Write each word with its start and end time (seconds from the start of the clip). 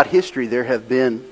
Throughout 0.00 0.12
history, 0.14 0.46
there 0.46 0.64
have 0.64 0.88
been 0.88 1.22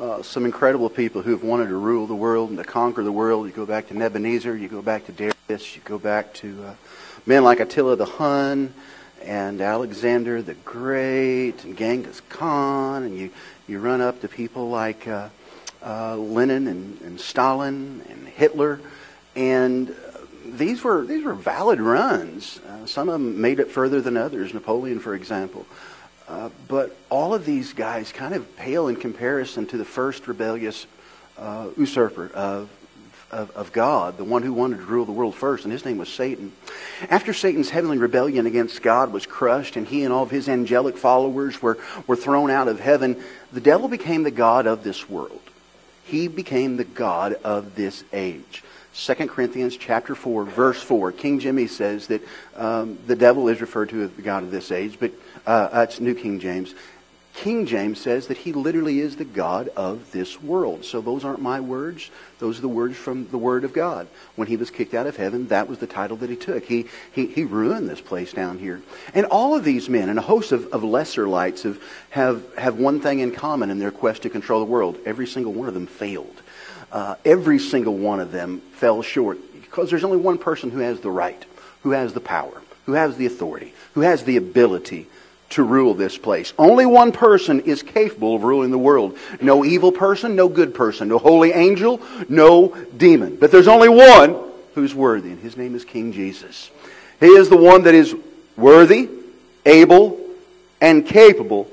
uh, 0.00 0.22
some 0.22 0.46
incredible 0.46 0.88
people 0.88 1.20
who 1.20 1.32
have 1.32 1.42
wanted 1.42 1.68
to 1.68 1.76
rule 1.76 2.06
the 2.06 2.14
world 2.14 2.48
and 2.48 2.56
to 2.56 2.64
conquer 2.64 3.02
the 3.02 3.12
world. 3.12 3.44
You 3.44 3.52
go 3.52 3.66
back 3.66 3.88
to 3.88 3.94
Nebuchadnezzar, 3.94 4.56
you 4.56 4.66
go 4.66 4.80
back 4.80 5.04
to 5.04 5.12
Darius, 5.12 5.76
you 5.76 5.82
go 5.84 5.98
back 5.98 6.32
to 6.36 6.64
uh, 6.64 6.74
men 7.26 7.44
like 7.44 7.60
Attila 7.60 7.96
the 7.96 8.06
Hun 8.06 8.72
and 9.22 9.60
Alexander 9.60 10.40
the 10.40 10.54
Great 10.54 11.64
and 11.64 11.76
Genghis 11.76 12.22
Khan, 12.30 13.02
and 13.02 13.14
you, 13.14 13.30
you 13.68 13.78
run 13.78 14.00
up 14.00 14.22
to 14.22 14.28
people 14.28 14.70
like 14.70 15.06
uh, 15.06 15.28
uh, 15.84 16.16
Lenin 16.16 16.66
and, 16.66 16.98
and 17.02 17.20
Stalin 17.20 18.06
and 18.08 18.26
Hitler, 18.26 18.80
and 19.36 19.94
these 20.46 20.82
were 20.82 21.04
these 21.04 21.24
were 21.24 21.34
valid 21.34 21.78
runs. 21.78 22.58
Uh, 22.66 22.86
some 22.86 23.10
of 23.10 23.12
them 23.12 23.42
made 23.42 23.60
it 23.60 23.70
further 23.70 24.00
than 24.00 24.16
others. 24.16 24.54
Napoleon, 24.54 24.98
for 24.98 25.14
example. 25.14 25.66
Uh, 26.28 26.48
but 26.68 26.96
all 27.10 27.34
of 27.34 27.44
these 27.44 27.72
guys 27.72 28.12
kind 28.12 28.34
of 28.34 28.56
pale 28.56 28.88
in 28.88 28.96
comparison 28.96 29.66
to 29.66 29.76
the 29.76 29.84
first 29.84 30.26
rebellious 30.26 30.86
uh, 31.36 31.68
usurper 31.76 32.30
of, 32.34 32.70
of, 33.30 33.50
of, 33.56 33.72
God, 33.72 34.16
the 34.16 34.24
one 34.24 34.42
who 34.42 34.52
wanted 34.52 34.78
to 34.78 34.84
rule 34.84 35.04
the 35.04 35.12
world 35.12 35.34
first, 35.34 35.64
and 35.64 35.72
his 35.72 35.84
name 35.84 35.98
was 35.98 36.08
Satan. 36.08 36.52
After 37.10 37.34
Satan's 37.34 37.68
heavenly 37.68 37.98
rebellion 37.98 38.46
against 38.46 38.80
God 38.80 39.12
was 39.12 39.26
crushed, 39.26 39.76
and 39.76 39.86
he 39.86 40.04
and 40.04 40.12
all 40.12 40.22
of 40.22 40.30
his 40.30 40.48
angelic 40.48 40.96
followers 40.96 41.60
were, 41.60 41.78
were 42.06 42.16
thrown 42.16 42.50
out 42.50 42.68
of 42.68 42.80
heaven, 42.80 43.22
the 43.52 43.60
devil 43.60 43.88
became 43.88 44.22
the 44.22 44.30
God 44.30 44.66
of 44.66 44.82
this 44.82 45.08
world. 45.10 45.40
He 46.04 46.28
became 46.28 46.76
the 46.76 46.84
God 46.84 47.34
of 47.44 47.74
this 47.74 48.04
age. 48.12 48.62
2 48.94 49.14
Corinthians 49.26 49.76
chapter 49.76 50.14
4, 50.14 50.44
verse 50.44 50.80
4. 50.80 51.10
King 51.12 51.40
Jimmy 51.40 51.66
says 51.66 52.06
that 52.06 52.22
um, 52.54 52.98
the 53.06 53.16
devil 53.16 53.48
is 53.48 53.60
referred 53.60 53.88
to 53.88 54.02
as 54.02 54.10
the 54.12 54.22
God 54.22 54.44
of 54.44 54.50
this 54.52 54.70
age, 54.70 54.98
but 55.00 55.10
uh, 55.46 55.68
that's 55.68 55.98
New 55.98 56.14
King 56.14 56.38
James. 56.38 56.74
King 57.34 57.66
James 57.66 58.00
says 58.00 58.28
that 58.28 58.36
he 58.36 58.52
literally 58.52 59.00
is 59.00 59.16
the 59.16 59.24
God 59.24 59.68
of 59.70 60.12
this 60.12 60.40
world. 60.40 60.84
So 60.84 61.00
those 61.00 61.24
aren't 61.24 61.42
my 61.42 61.58
words. 61.58 62.08
Those 62.38 62.58
are 62.58 62.62
the 62.62 62.68
words 62.68 62.96
from 62.96 63.26
the 63.30 63.38
Word 63.38 63.64
of 63.64 63.72
God. 63.72 64.06
When 64.36 64.46
he 64.46 64.56
was 64.56 64.70
kicked 64.70 64.94
out 64.94 65.08
of 65.08 65.16
heaven, 65.16 65.48
that 65.48 65.68
was 65.68 65.78
the 65.78 65.88
title 65.88 66.16
that 66.18 66.30
he 66.30 66.36
took. 66.36 66.64
He, 66.64 66.86
he, 67.10 67.26
he 67.26 67.42
ruined 67.42 67.88
this 67.88 68.00
place 68.00 68.32
down 68.32 68.60
here. 68.60 68.80
And 69.14 69.26
all 69.26 69.56
of 69.56 69.64
these 69.64 69.88
men 69.88 70.08
and 70.08 70.18
a 70.20 70.22
host 70.22 70.52
of, 70.52 70.72
of 70.72 70.84
lesser 70.84 71.26
lights 71.26 71.64
have, 71.64 71.82
have, 72.10 72.56
have 72.56 72.78
one 72.78 73.00
thing 73.00 73.18
in 73.18 73.32
common 73.32 73.70
in 73.70 73.80
their 73.80 73.90
quest 73.90 74.22
to 74.22 74.30
control 74.30 74.60
the 74.60 74.70
world. 74.70 74.98
Every 75.04 75.26
single 75.26 75.52
one 75.52 75.66
of 75.66 75.74
them 75.74 75.88
failed. 75.88 76.40
Uh, 76.94 77.16
every 77.24 77.58
single 77.58 77.96
one 77.96 78.20
of 78.20 78.30
them 78.30 78.60
fell 78.74 79.02
short 79.02 79.40
because 79.52 79.90
there's 79.90 80.04
only 80.04 80.16
one 80.16 80.38
person 80.38 80.70
who 80.70 80.78
has 80.78 81.00
the 81.00 81.10
right, 81.10 81.44
who 81.82 81.90
has 81.90 82.12
the 82.12 82.20
power, 82.20 82.62
who 82.86 82.92
has 82.92 83.16
the 83.16 83.26
authority, 83.26 83.74
who 83.94 84.02
has 84.02 84.22
the 84.22 84.36
ability 84.36 85.08
to 85.50 85.64
rule 85.64 85.94
this 85.94 86.16
place. 86.16 86.52
Only 86.56 86.86
one 86.86 87.10
person 87.10 87.58
is 87.60 87.82
capable 87.82 88.36
of 88.36 88.44
ruling 88.44 88.70
the 88.70 88.78
world. 88.78 89.18
No 89.40 89.64
evil 89.64 89.90
person, 89.90 90.36
no 90.36 90.48
good 90.48 90.72
person, 90.72 91.08
no 91.08 91.18
holy 91.18 91.50
angel, 91.50 92.00
no 92.28 92.68
demon. 92.96 93.36
But 93.36 93.50
there's 93.50 93.66
only 93.66 93.88
one 93.88 94.36
who's 94.76 94.94
worthy, 94.94 95.30
and 95.30 95.40
his 95.40 95.56
name 95.56 95.74
is 95.74 95.84
King 95.84 96.12
Jesus. 96.12 96.70
He 97.18 97.26
is 97.26 97.48
the 97.48 97.56
one 97.56 97.82
that 97.82 97.94
is 97.94 98.14
worthy, 98.56 99.08
able, 99.66 100.20
and 100.80 101.04
capable 101.04 101.68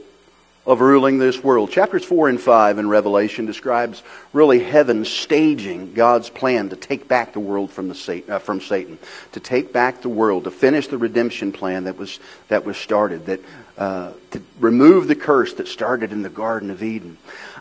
of 0.66 0.80
ruling 0.80 1.18
this 1.18 1.44
world. 1.44 1.72
Chapters 1.72 2.06
4 2.06 2.30
and 2.30 2.40
5 2.40 2.78
in 2.78 2.88
Revelation 2.88 3.48
describes 3.48 4.04
really 4.32 4.60
heaven 4.60 5.06
staging 5.06 5.94
God's 5.94 6.30
plan 6.30 6.70
to 6.70 6.76
take 6.76 7.08
back 7.08 7.34
the 7.34 7.40
world 7.40 7.72
from, 7.72 7.88
the 7.88 7.96
Satan, 7.96 8.32
uh, 8.32 8.40
from 8.40 8.62
Satan, 8.62 9.00
to 9.32 9.40
take 9.40 9.74
back 9.74 10.02
the 10.02 10.10
world, 10.10 10.44
to 10.44 10.52
finish 10.52 10.88
the 10.88 11.00
redemption 11.00 11.52
plan 11.52 11.86
that 11.86 11.98
was, 11.98 12.20
that 12.50 12.64
was 12.64 12.78
started, 12.78 13.26
that, 13.26 13.40
uh, 13.78 14.12
to 14.32 14.42
remove 14.60 15.08
the 15.08 15.16
curse 15.16 15.54
that 15.56 15.68
started 15.68 16.12
in 16.12 16.22
the 16.22 16.30
Garden 16.30 16.70
of 16.70 16.84
Eden. 16.84 17.18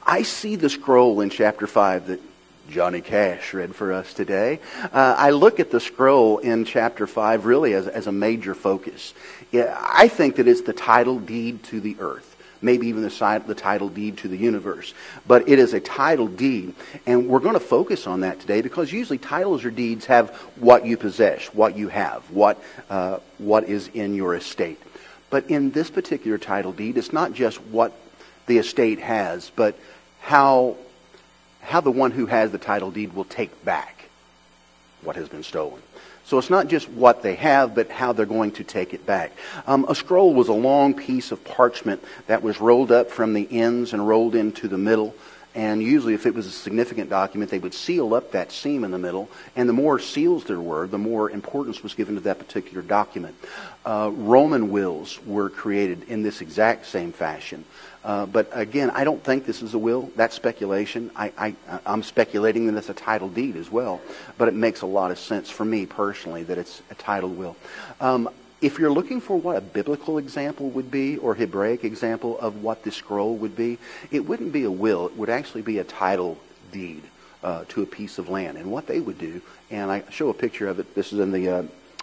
I 0.07 0.23
see 0.23 0.57
the 0.57 0.69
scroll 0.69 1.23
in 1.23 1.31
chapter 1.31 1.67
5 1.67 2.09
that 2.09 2.21
Johnny 2.69 3.01
Cash 3.01 3.55
read 3.55 3.75
for 3.75 3.95
us 3.95 4.13
today. 4.13 4.61
Uh, 4.93 5.15
I 5.17 5.31
look 5.31 5.59
at 5.59 5.71
the 5.71 5.81
scroll 5.81 6.39
in 6.39 6.67
chapter 6.67 7.07
5 7.07 7.47
really 7.47 7.73
as, 7.73 7.89
as 7.89 8.07
a 8.07 8.13
major 8.13 8.55
focus. 8.55 9.15
I 9.55 10.09
think 10.09 10.37
that 10.37 10.47
it's 10.47 10.61
the 10.61 10.75
title 10.75 11.19
deed 11.19 11.65
to 11.65 11.81
the 11.81 11.97
earth 11.99 12.30
maybe 12.63 12.89
even 12.89 13.03
the, 13.03 13.43
the 13.47 13.55
title 13.55 13.89
deed 13.89 14.19
to 14.19 14.29
the 14.29 14.37
universe. 14.37 14.95
But 15.27 15.49
it 15.49 15.59
is 15.59 15.73
a 15.75 15.81
title 15.81 16.29
deed, 16.29 16.75
and 17.07 17.29
we're 17.29 17.41
going 17.41 17.55
to 17.55 17.61
focus 17.61 18.07
on 18.07 18.21
that 18.21 18.41
today 18.41 18.61
because 18.61 18.93
usually 18.93 19.19
titles 19.19 19.65
or 19.65 19.71
deeds 19.71 20.07
have 20.07 20.31
what 20.57 20.87
you 20.87 20.97
possess, 20.97 21.47
what 21.55 21.77
you 21.77 21.89
have, 21.89 22.23
what, 22.31 22.63
uh, 22.89 23.19
what 23.39 23.65
is 23.65 23.89
in 23.89 24.15
your 24.15 24.35
estate. 24.35 24.81
But 25.31 25.51
in 25.51 25.71
this 25.71 25.91
particular 25.91 26.39
title 26.39 26.73
deed, 26.73 26.99
it's 26.99 27.13
not 27.13 27.33
just 27.33 27.61
what 27.63 27.93
the 28.47 28.59
estate 28.59 28.99
has, 28.99 29.51
but 29.55 29.79
how, 30.21 30.77
how 31.63 31.81
the 31.81 31.91
one 31.91 32.11
who 32.11 32.27
has 32.27 32.51
the 32.51 32.59
title 32.59 32.91
deed 32.91 33.15
will 33.15 33.25
take 33.25 33.65
back 33.65 34.09
what 35.03 35.17
has 35.17 35.29
been 35.29 35.43
stolen. 35.43 35.81
So 36.31 36.39
it's 36.39 36.49
not 36.49 36.69
just 36.69 36.89
what 36.91 37.23
they 37.23 37.35
have, 37.35 37.75
but 37.75 37.91
how 37.91 38.13
they're 38.13 38.25
going 38.25 38.53
to 38.53 38.63
take 38.63 38.95
it 38.95 39.05
back. 39.05 39.33
Um, 39.67 39.85
a 39.89 39.97
scroll 39.97 40.33
was 40.33 40.47
a 40.47 40.53
long 40.53 40.95
piece 40.95 41.33
of 41.33 41.43
parchment 41.43 42.05
that 42.29 42.41
was 42.41 42.61
rolled 42.61 42.93
up 42.93 43.11
from 43.11 43.35
the 43.35 43.49
ends 43.51 43.93
and 43.93 44.07
rolled 44.07 44.37
into 44.37 44.69
the 44.69 44.79
middle. 44.79 45.13
And 45.55 45.83
usually, 45.83 46.15
if 46.15 46.27
it 46.27 46.35
was 46.35 46.47
a 46.47 46.51
significant 46.51 47.11
document, 47.11 47.51
they 47.51 47.59
would 47.59 47.75
seal 47.75 48.15
up 48.15 48.33
that 48.33 48.53
seam 48.53 48.85
in 48.85 48.93
the 48.93 48.99
middle. 48.99 49.29
And 49.57 49.69
the 49.69 49.73
more 49.73 49.99
seals 49.99 50.45
there 50.45 50.61
were, 50.61 50.87
the 50.87 50.99
more 50.99 51.29
importance 51.29 51.83
was 51.83 51.95
given 51.95 52.15
to 52.15 52.21
that 52.21 52.39
particular 52.39 52.83
document. 52.83 53.35
Uh, 53.85 54.11
Roman 54.13 54.71
wills 54.71 55.19
were 55.27 55.51
created 55.51 56.05
in 56.05 56.23
this 56.23 56.41
exact 56.41 56.87
same 56.87 57.13
fashion. 57.13 57.65
Uh, 58.05 58.27
but 58.27 58.49
again, 58.53 58.91
I 58.91 59.05
don't 59.05 59.23
think 59.23 59.45
this 59.45 59.61
is 59.61 59.75
a 59.75 59.79
will. 59.79 60.11
That's 60.17 60.35
speculation. 60.37 61.11
I, 61.17 61.55
I'm 61.85 62.03
speculating 62.03 62.67
that 62.67 62.77
it's 62.77 62.89
a 62.89 62.95
title 62.95 63.29
deed 63.29 63.57
as 63.57 63.71
well. 63.71 64.01
But 64.39 64.49
it 64.49 64.55
makes 64.55 64.83
a 64.83 64.87
lot 64.87 65.11
of 65.11 65.19
sense 65.19 65.51
for 65.51 65.65
me 65.65 65.85
personally 65.85 66.45
that 66.45 66.59
it's 66.59 66.81
a 66.91 66.95
title 66.95 67.29
will. 67.29 67.57
Um, 68.01 68.31
if 68.61 68.79
you're 68.79 68.93
looking 68.93 69.21
for 69.21 69.39
what 69.39 69.57
a 69.57 69.61
biblical 69.61 70.19
example 70.19 70.69
would 70.71 70.91
be 70.91 71.17
or 71.17 71.35
Hebraic 71.35 71.85
example 71.85 72.39
of 72.39 72.63
what 72.63 72.83
the 72.83 72.91
scroll 72.91 73.37
would 73.37 73.57
be, 73.57 73.79
it 74.11 74.21
wouldn't 74.21 74.53
be 74.53 74.65
a 74.65 74.71
will. 74.71 75.07
It 75.07 75.17
would 75.17 75.31
actually 75.31 75.63
be 75.63 75.79
a 75.79 75.85
title 75.85 76.39
deed 76.73 77.03
uh, 77.43 77.65
to 77.69 77.83
a 77.83 77.87
piece 77.87 78.19
of 78.19 78.29
land. 78.29 78.59
And 78.59 78.71
what 78.71 78.87
they 78.87 79.01
would 79.01 79.19
do, 79.19 79.41
and 79.71 79.91
I 79.91 80.05
show 80.11 80.29
a 80.29 80.35
picture 80.35 80.69
of 80.69 80.79
it. 80.79 80.95
This 80.95 81.13
is 81.13 81.21
in 81.21 81.33
the 81.33 81.49
uh, 81.49 81.63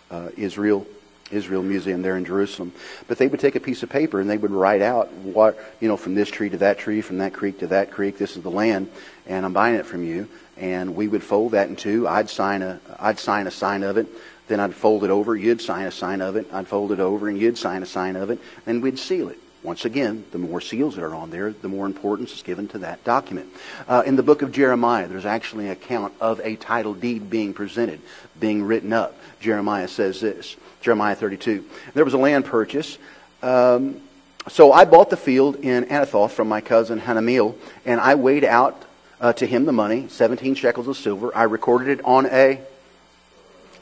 uh, 0.09 0.29
Israel 0.35 0.87
Israel 1.31 1.61
Museum 1.61 2.01
there 2.01 2.17
in 2.17 2.25
Jerusalem. 2.25 2.71
But 3.07 3.17
they 3.17 3.27
would 3.27 3.39
take 3.39 3.55
a 3.55 3.59
piece 3.59 3.83
of 3.83 3.89
paper 3.89 4.21
and 4.21 4.29
they 4.29 4.37
would 4.37 4.51
write 4.51 4.81
out 4.81 5.11
what, 5.11 5.57
you 5.79 5.87
know, 5.87 5.97
from 5.97 6.15
this 6.15 6.29
tree 6.29 6.49
to 6.49 6.57
that 6.57 6.77
tree, 6.77 7.01
from 7.01 7.17
that 7.17 7.33
creek 7.33 7.59
to 7.59 7.67
that 7.67 7.91
creek, 7.91 8.17
this 8.17 8.37
is 8.37 8.43
the 8.43 8.51
land, 8.51 8.89
and 9.25 9.45
I'm 9.45 9.53
buying 9.53 9.75
it 9.75 9.85
from 9.85 10.05
you. 10.05 10.27
And 10.55 10.95
we 10.95 11.07
would 11.07 11.23
fold 11.23 11.51
that 11.51 11.69
in 11.69 11.75
two. 11.75 12.07
I'd 12.07 12.29
sign 12.29 12.61
a, 12.61 12.79
I'd 12.97 13.19
sign 13.19 13.45
a 13.45 13.51
sign 13.51 13.83
of 13.83 13.97
it. 13.97 14.07
Then 14.47 14.59
I'd 14.59 14.73
fold 14.73 15.03
it 15.03 15.09
over. 15.09 15.35
You'd 15.35 15.61
sign 15.61 15.85
a 15.85 15.91
sign 15.91 16.21
of 16.21 16.35
it. 16.35 16.47
I'd 16.53 16.67
fold 16.67 16.91
it 16.91 16.99
over 16.99 17.27
and 17.27 17.37
you'd 17.37 17.57
sign 17.57 17.83
a 17.83 17.85
sign 17.85 18.15
of 18.15 18.29
it. 18.29 18.39
And 18.65 18.81
we'd 18.81 18.99
seal 18.99 19.29
it. 19.29 19.39
Once 19.63 19.85
again, 19.85 20.23
the 20.31 20.37
more 20.37 20.61
seals 20.61 20.95
that 20.95 21.03
are 21.03 21.15
on 21.15 21.29
there, 21.29 21.51
the 21.51 21.67
more 21.67 21.85
importance 21.85 22.31
is 22.31 22.43
given 22.43 22.67
to 22.69 22.77
that 22.77 23.03
document. 23.03 23.49
Uh, 23.87 24.03
in 24.05 24.15
the 24.15 24.23
book 24.23 24.41
of 24.41 24.51
Jeremiah, 24.51 25.07
there's 25.07 25.25
actually 25.25 25.65
an 25.65 25.71
account 25.71 26.13
of 26.21 26.39
a 26.41 26.55
title 26.55 26.93
deed 26.93 27.29
being 27.29 27.53
presented, 27.53 27.99
being 28.39 28.63
written 28.63 28.93
up. 28.93 29.17
Jeremiah 29.39 29.87
says 29.87 30.21
this 30.21 30.55
Jeremiah 30.81 31.15
32. 31.15 31.65
There 31.93 32.05
was 32.05 32.13
a 32.13 32.17
land 32.17 32.45
purchase. 32.45 32.97
Um, 33.41 33.99
so 34.47 34.71
I 34.71 34.85
bought 34.85 35.09
the 35.09 35.17
field 35.17 35.57
in 35.57 35.85
Anathoth 35.85 36.31
from 36.31 36.47
my 36.47 36.61
cousin 36.61 37.01
Hanameel, 37.01 37.55
and 37.85 37.99
I 37.99 38.15
weighed 38.15 38.45
out 38.45 38.81
uh, 39.19 39.33
to 39.33 39.45
him 39.45 39.65
the 39.65 39.73
money, 39.73 40.07
17 40.07 40.55
shekels 40.55 40.87
of 40.87 40.95
silver. 40.95 41.35
I 41.35 41.43
recorded 41.43 41.99
it 41.99 42.05
on 42.05 42.27
a, 42.27 42.61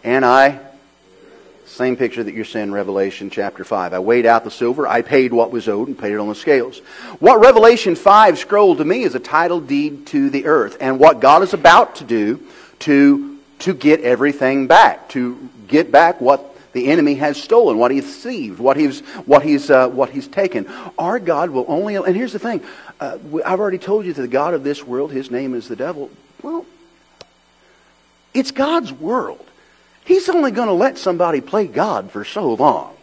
and 0.06 0.24
I, 0.24 0.60
same 1.66 1.98
picture 1.98 2.24
that 2.24 2.36
you're 2.36 2.46
seeing 2.46 2.66
in 2.66 2.72
Revelation 2.72 3.31
chapter 3.31 3.63
5. 3.63 3.92
I 3.92 4.00
weighed 4.00 4.28
out 4.28 4.44
the 4.44 4.52
silver, 4.52 4.88
I 4.88 5.02
paid 5.02 5.34
what 5.34 5.52
was 5.52 5.68
owed, 5.68 5.88
and 5.88 5.98
paid 5.98 6.13
it 6.13 6.19
on 6.19 6.30
the 6.30 6.36
scales. 6.36 6.78
What 7.19 7.40
Revelation 7.40 7.96
5 7.96 8.38
scrolled 8.38 8.78
to 8.78 8.86
me 8.86 9.02
is 9.02 9.16
a 9.16 9.19
title 9.19 9.60
deed 9.60 10.06
to 10.07 10.30
the 10.30 10.46
earth, 10.46 10.78
and 10.80 11.00
what 11.00 11.22
God 11.22 11.42
is 11.42 11.56
about 11.56 11.96
to 11.96 12.04
do 12.04 12.46
to, 12.80 13.40
to 13.60 13.74
get 13.74 14.02
everything 14.02 14.68
back, 14.68 15.10
to 15.10 15.50
get 15.68 15.92
back 15.92 16.22
what 16.22 16.56
the 16.74 16.88
enemy 16.92 17.16
has 17.16 17.42
stolen, 17.42 17.80
what 17.80 17.90
he's 17.90 18.16
thieved, 18.16 18.60
what 18.60 18.78
he's, 18.78 19.00
what 19.25 19.42
he's, 19.42 19.72
uh, 19.72 19.90
what 19.90 20.12
he's 20.12 20.28
taken. 20.28 20.68
Our 21.00 21.18
God 21.18 21.50
will 21.50 21.66
only, 21.68 21.96
and 21.96 22.16
here's 22.16 22.34
the 22.34 22.40
thing, 22.40 22.62
uh, 23.00 23.18
I've 23.44 23.60
already 23.60 23.80
told 23.80 24.06
you 24.06 24.13
that 24.13 24.22
the 24.22 24.28
God 24.28 24.54
of 24.54 24.63
this 24.63 24.84
world, 24.84 25.12
his 25.12 25.31
name 25.31 25.56
is 25.56 25.68
the 25.68 25.75
devil. 25.75 26.12
Well, 26.44 26.63
it's 28.36 28.52
God's 28.52 28.94
world. 28.94 29.44
He's 30.06 30.30
only 30.30 30.52
going 30.52 30.68
to 30.68 30.74
let 30.74 30.98
somebody 30.98 31.42
play 31.42 31.68
God 31.68 32.12
for 32.12 32.24
so 32.24 32.54
long. 32.54 32.96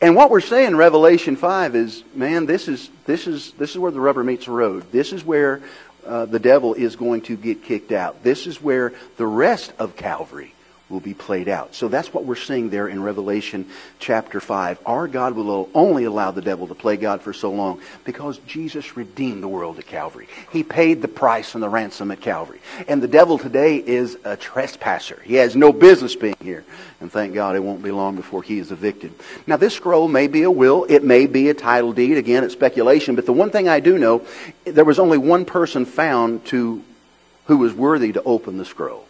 And 0.00 0.14
what 0.14 0.30
we're 0.30 0.40
saying 0.40 0.68
in 0.68 0.76
Revelation 0.76 1.36
5 1.36 1.74
is, 1.74 2.04
man, 2.14 2.44
this 2.46 2.68
is, 2.68 2.90
this 3.06 3.26
is, 3.26 3.52
this 3.52 3.70
is 3.70 3.78
where 3.78 3.92
the 3.92 4.00
rubber 4.00 4.22
meets 4.22 4.44
the 4.44 4.50
road. 4.50 4.90
This 4.92 5.12
is 5.12 5.24
where 5.24 5.62
uh, 6.04 6.26
the 6.26 6.38
devil 6.38 6.74
is 6.74 6.96
going 6.96 7.22
to 7.22 7.36
get 7.36 7.62
kicked 7.62 7.92
out. 7.92 8.22
This 8.22 8.46
is 8.46 8.60
where 8.60 8.92
the 9.16 9.26
rest 9.26 9.72
of 9.78 9.96
Calvary 9.96 10.52
will 10.88 11.00
be 11.00 11.14
played 11.14 11.48
out. 11.48 11.74
So 11.74 11.88
that's 11.88 12.14
what 12.14 12.24
we're 12.24 12.36
seeing 12.36 12.70
there 12.70 12.86
in 12.86 13.02
Revelation 13.02 13.66
chapter 13.98 14.38
5. 14.40 14.78
Our 14.86 15.08
God 15.08 15.34
will 15.34 15.68
only 15.74 16.04
allow 16.04 16.30
the 16.30 16.42
devil 16.42 16.68
to 16.68 16.74
play 16.74 16.96
God 16.96 17.22
for 17.22 17.32
so 17.32 17.50
long 17.50 17.80
because 18.04 18.38
Jesus 18.46 18.96
redeemed 18.96 19.42
the 19.42 19.48
world 19.48 19.78
at 19.80 19.86
Calvary. 19.86 20.28
He 20.52 20.62
paid 20.62 21.02
the 21.02 21.08
price 21.08 21.54
and 21.54 21.62
the 21.62 21.68
ransom 21.68 22.12
at 22.12 22.20
Calvary. 22.20 22.60
And 22.86 23.02
the 23.02 23.08
devil 23.08 23.36
today 23.36 23.78
is 23.78 24.16
a 24.24 24.36
trespasser. 24.36 25.20
He 25.24 25.34
has 25.34 25.56
no 25.56 25.72
business 25.72 26.14
being 26.14 26.36
here. 26.40 26.64
And 27.00 27.10
thank 27.10 27.34
God 27.34 27.56
it 27.56 27.64
won't 27.64 27.82
be 27.82 27.90
long 27.90 28.14
before 28.14 28.44
he 28.44 28.60
is 28.60 28.70
evicted. 28.70 29.12
Now 29.46 29.56
this 29.56 29.74
scroll 29.74 30.06
may 30.06 30.28
be 30.28 30.44
a 30.44 30.50
will, 30.50 30.86
it 30.88 31.02
may 31.02 31.26
be 31.26 31.48
a 31.48 31.54
title 31.54 31.92
deed. 31.92 32.16
Again, 32.16 32.44
it's 32.44 32.54
speculation. 32.54 33.16
But 33.16 33.26
the 33.26 33.32
one 33.32 33.50
thing 33.50 33.68
I 33.68 33.80
do 33.80 33.98
know, 33.98 34.24
there 34.64 34.84
was 34.84 35.00
only 35.00 35.18
one 35.18 35.44
person 35.46 35.84
found 35.84 36.44
to 36.46 36.82
who 37.46 37.58
was 37.58 37.74
worthy 37.74 38.12
to 38.12 38.22
open 38.22 38.56
the 38.56 38.64
scroll. 38.64 39.06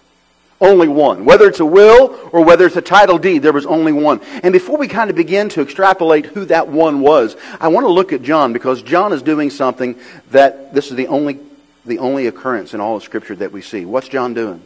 Only 0.60 0.88
one. 0.88 1.26
Whether 1.26 1.48
it's 1.48 1.60
a 1.60 1.66
will 1.66 2.30
or 2.32 2.42
whether 2.42 2.66
it's 2.66 2.76
a 2.76 2.82
title 2.82 3.18
deed, 3.18 3.42
there 3.42 3.52
was 3.52 3.66
only 3.66 3.92
one. 3.92 4.20
And 4.42 4.52
before 4.52 4.78
we 4.78 4.88
kind 4.88 5.10
of 5.10 5.16
begin 5.16 5.50
to 5.50 5.60
extrapolate 5.60 6.26
who 6.26 6.46
that 6.46 6.68
one 6.68 7.00
was, 7.00 7.36
I 7.60 7.68
want 7.68 7.84
to 7.84 7.92
look 7.92 8.12
at 8.12 8.22
John 8.22 8.54
because 8.54 8.82
John 8.82 9.12
is 9.12 9.20
doing 9.20 9.50
something 9.50 9.98
that 10.30 10.72
this 10.72 10.90
is 10.90 10.96
the 10.96 11.08
only, 11.08 11.38
the 11.84 11.98
only 11.98 12.26
occurrence 12.26 12.72
in 12.72 12.80
all 12.80 12.96
of 12.96 13.02
Scripture 13.02 13.36
that 13.36 13.52
we 13.52 13.60
see. 13.60 13.84
What's 13.84 14.08
John 14.08 14.32
doing? 14.32 14.62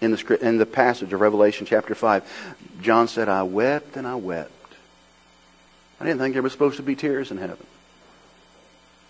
In 0.00 0.12
the, 0.12 0.38
in 0.40 0.56
the 0.56 0.66
passage 0.66 1.12
of 1.12 1.20
Revelation 1.20 1.66
chapter 1.66 1.94
5, 1.94 2.56
John 2.80 3.08
said, 3.08 3.28
I 3.28 3.42
wept 3.42 3.96
and 3.96 4.06
I 4.06 4.14
wept. 4.14 4.52
I 6.00 6.04
didn't 6.04 6.20
think 6.20 6.32
there 6.32 6.42
was 6.42 6.52
supposed 6.52 6.76
to 6.76 6.82
be 6.82 6.94
tears 6.94 7.30
in 7.30 7.36
heaven. 7.36 7.66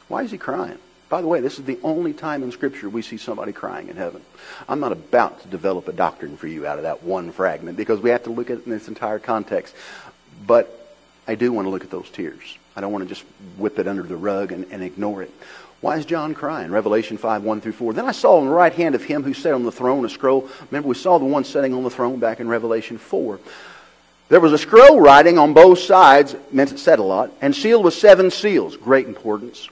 Why 0.09 0.23
is 0.23 0.31
he 0.31 0.39
crying? 0.39 0.79
By 1.09 1.23
the 1.23 1.27
way, 1.27 1.41
this 1.41 1.59
is 1.59 1.65
the 1.65 1.79
only 1.83 2.13
time 2.13 2.43
in 2.43 2.53
Scripture 2.53 2.91
we 2.91 3.01
see 3.01 3.17
somebody 3.17 3.53
crying 3.53 3.89
in 3.89 3.97
heaven. 3.97 4.21
I'm 4.69 4.81
not 4.81 4.93
about 4.93 5.41
to 5.43 5.49
develop 5.49 5.89
a 5.89 5.93
doctrine 5.93 6.37
for 6.37 6.47
you 6.47 6.67
out 6.67 6.79
of 6.79 6.83
that 6.83 7.03
one 7.03 7.33
fragment 7.33 7.79
because 7.79 8.01
we 8.01 8.11
have 8.11 8.25
to 8.25 8.31
look 8.31 8.51
at 8.51 8.59
it 8.59 8.67
in 8.67 8.73
its 8.73 8.89
entire 8.89 9.19
context. 9.19 9.75
But 10.47 10.97
I 11.27 11.35
do 11.35 11.51
want 11.53 11.67
to 11.67 11.71
look 11.71 11.85
at 11.85 11.91
those 11.91 12.11
tears. 12.11 12.59
I 12.77 12.81
don't 12.81 12.93
want 12.93 13.05
to 13.05 13.09
just 13.09 13.25
whip 13.57 13.79
it 13.79 13.89
under 13.89 14.03
the 14.03 14.17
rug 14.17 14.53
and, 14.53 14.67
and 14.71 14.83
ignore 14.83 15.23
it. 15.23 15.33
Why 15.81 15.97
is 15.97 16.05
John 16.05 16.35
crying? 16.35 16.71
Revelation 16.71 17.17
5, 17.17 17.43
1 17.43 17.61
through 17.61 17.73
4. 17.73 17.93
Then 17.93 18.07
I 18.07 18.13
saw 18.13 18.39
on 18.39 18.47
the 18.47 18.53
right 18.53 18.73
hand 18.73 18.95
of 18.95 19.05
him 19.05 19.23
who 19.23 19.33
sat 19.33 19.55
on 19.55 19.63
the 19.63 19.73
throne 19.73 20.05
a 20.05 20.09
scroll. 20.09 20.49
Remember, 20.71 20.89
we 20.89 20.95
saw 20.95 21.19
the 21.19 21.25
one 21.25 21.45
sitting 21.45 21.73
on 21.73 21.85
the 21.85 21.91
throne 21.91 22.19
back 22.19 22.41
in 22.41 22.49
Revelation 22.49 22.99
4. 22.99 23.39
There 24.29 24.41
was 24.41 24.53
a 24.53 24.59
scroll 24.59 25.01
writing 25.01 25.39
on 25.39 25.55
both 25.55 25.79
sides, 25.79 26.35
meant 26.53 26.73
it 26.73 26.79
said 26.79 26.99
a 26.99 27.03
lot, 27.03 27.31
and 27.41 27.55
sealed 27.55 27.85
with 27.85 27.95
seven 27.95 28.31
seals. 28.31 28.77
Great 28.77 29.07
importance. 29.07 29.69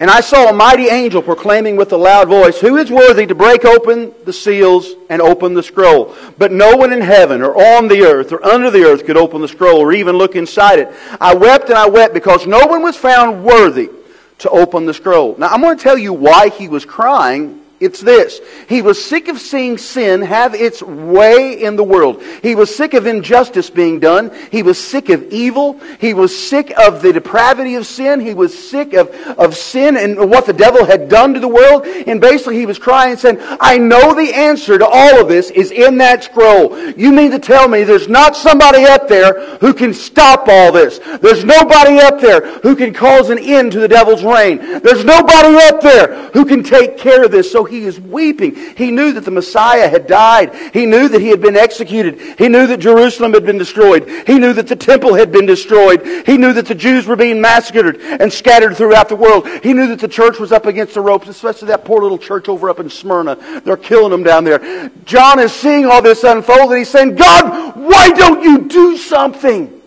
And 0.00 0.10
I 0.10 0.20
saw 0.22 0.48
a 0.48 0.52
mighty 0.54 0.88
angel 0.88 1.20
proclaiming 1.20 1.76
with 1.76 1.92
a 1.92 1.96
loud 1.96 2.28
voice, 2.28 2.58
Who 2.58 2.78
is 2.78 2.90
worthy 2.90 3.26
to 3.26 3.34
break 3.34 3.66
open 3.66 4.14
the 4.24 4.32
seals 4.32 4.94
and 5.10 5.20
open 5.20 5.52
the 5.52 5.62
scroll? 5.62 6.16
But 6.38 6.52
no 6.52 6.74
one 6.74 6.90
in 6.94 7.02
heaven 7.02 7.42
or 7.42 7.54
on 7.54 7.86
the 7.86 8.02
earth 8.02 8.32
or 8.32 8.42
under 8.42 8.70
the 8.70 8.82
earth 8.84 9.04
could 9.04 9.18
open 9.18 9.42
the 9.42 9.48
scroll 9.48 9.76
or 9.76 9.92
even 9.92 10.16
look 10.16 10.36
inside 10.36 10.78
it. 10.78 10.94
I 11.20 11.34
wept 11.34 11.68
and 11.68 11.76
I 11.76 11.86
wept 11.86 12.14
because 12.14 12.46
no 12.46 12.66
one 12.66 12.82
was 12.82 12.96
found 12.96 13.44
worthy 13.44 13.90
to 14.38 14.48
open 14.48 14.86
the 14.86 14.94
scroll. 14.94 15.36
Now 15.36 15.48
I'm 15.48 15.60
going 15.60 15.76
to 15.76 15.82
tell 15.82 15.98
you 15.98 16.14
why 16.14 16.48
he 16.48 16.66
was 16.66 16.86
crying 16.86 17.59
it's 17.80 18.00
this. 18.00 18.40
He 18.68 18.82
was 18.82 19.02
sick 19.02 19.28
of 19.28 19.40
seeing 19.40 19.78
sin 19.78 20.20
have 20.20 20.54
its 20.54 20.82
way 20.82 21.62
in 21.62 21.76
the 21.76 21.82
world. 21.82 22.22
He 22.42 22.54
was 22.54 22.74
sick 22.74 22.92
of 22.92 23.06
injustice 23.06 23.70
being 23.70 23.98
done. 23.98 24.30
He 24.50 24.62
was 24.62 24.78
sick 24.78 25.08
of 25.08 25.24
evil. 25.32 25.80
He 25.98 26.12
was 26.12 26.36
sick 26.36 26.78
of 26.78 27.00
the 27.00 27.14
depravity 27.14 27.76
of 27.76 27.86
sin. 27.86 28.20
He 28.20 28.34
was 28.34 28.56
sick 28.56 28.92
of, 28.92 29.08
of 29.38 29.56
sin 29.56 29.96
and 29.96 30.30
what 30.30 30.44
the 30.44 30.52
devil 30.52 30.84
had 30.84 31.08
done 31.08 31.32
to 31.32 31.40
the 31.40 31.48
world. 31.48 31.86
And 31.86 32.20
basically 32.20 32.58
he 32.58 32.66
was 32.66 32.78
crying 32.78 33.12
and 33.12 33.20
saying, 33.20 33.38
I 33.40 33.78
know 33.78 34.12
the 34.12 34.34
answer 34.34 34.78
to 34.78 34.86
all 34.86 35.18
of 35.18 35.28
this 35.28 35.50
is 35.50 35.70
in 35.70 35.96
that 35.98 36.24
scroll. 36.24 36.76
You 36.90 37.12
mean 37.12 37.30
to 37.30 37.38
tell 37.38 37.66
me 37.66 37.84
there's 37.84 38.08
not 38.08 38.36
somebody 38.36 38.84
up 38.84 39.08
there 39.08 39.56
who 39.56 39.72
can 39.72 39.94
stop 39.94 40.48
all 40.48 40.70
this. 40.70 40.98
There's 41.22 41.46
nobody 41.46 41.96
up 41.96 42.20
there 42.20 42.58
who 42.60 42.76
can 42.76 42.92
cause 42.92 43.30
an 43.30 43.38
end 43.38 43.72
to 43.72 43.80
the 43.80 43.88
devil's 43.88 44.22
reign. 44.22 44.58
There's 44.82 45.02
nobody 45.02 45.56
up 45.64 45.80
there 45.80 46.28
who 46.32 46.44
can 46.44 46.62
take 46.62 46.98
care 46.98 47.24
of 47.24 47.30
this. 47.30 47.50
So 47.50 47.69
he 47.70 47.84
is 47.84 48.00
weeping. 48.00 48.54
He 48.76 48.90
knew 48.90 49.12
that 49.12 49.24
the 49.24 49.30
Messiah 49.30 49.88
had 49.88 50.06
died. 50.06 50.54
He 50.72 50.86
knew 50.86 51.08
that 51.08 51.20
he 51.20 51.28
had 51.28 51.40
been 51.40 51.56
executed. 51.56 52.20
He 52.38 52.48
knew 52.48 52.66
that 52.66 52.80
Jerusalem 52.80 53.32
had 53.32 53.46
been 53.46 53.58
destroyed. 53.58 54.08
He 54.26 54.38
knew 54.38 54.52
that 54.52 54.68
the 54.68 54.76
temple 54.76 55.14
had 55.14 55.32
been 55.32 55.46
destroyed. 55.46 56.26
He 56.26 56.36
knew 56.36 56.52
that 56.52 56.66
the 56.66 56.74
Jews 56.74 57.06
were 57.06 57.16
being 57.16 57.40
massacred 57.40 58.00
and 58.00 58.32
scattered 58.32 58.76
throughout 58.76 59.08
the 59.08 59.16
world. 59.16 59.48
He 59.62 59.72
knew 59.72 59.88
that 59.88 60.00
the 60.00 60.08
church 60.08 60.38
was 60.38 60.52
up 60.52 60.66
against 60.66 60.94
the 60.94 61.00
ropes, 61.00 61.28
especially 61.28 61.68
that 61.68 61.84
poor 61.84 62.02
little 62.02 62.18
church 62.18 62.48
over 62.48 62.68
up 62.68 62.80
in 62.80 62.90
Smyrna. 62.90 63.60
They're 63.64 63.76
killing 63.76 64.10
them 64.10 64.22
down 64.22 64.44
there. 64.44 64.90
John 65.04 65.38
is 65.38 65.52
seeing 65.52 65.86
all 65.86 66.02
this 66.02 66.24
unfold 66.24 66.70
and 66.70 66.78
he's 66.78 66.88
saying, 66.88 67.16
God, 67.16 67.76
why 67.76 68.10
don't 68.10 68.42
you 68.42 68.68
do 68.68 68.96
something? 68.96 69.80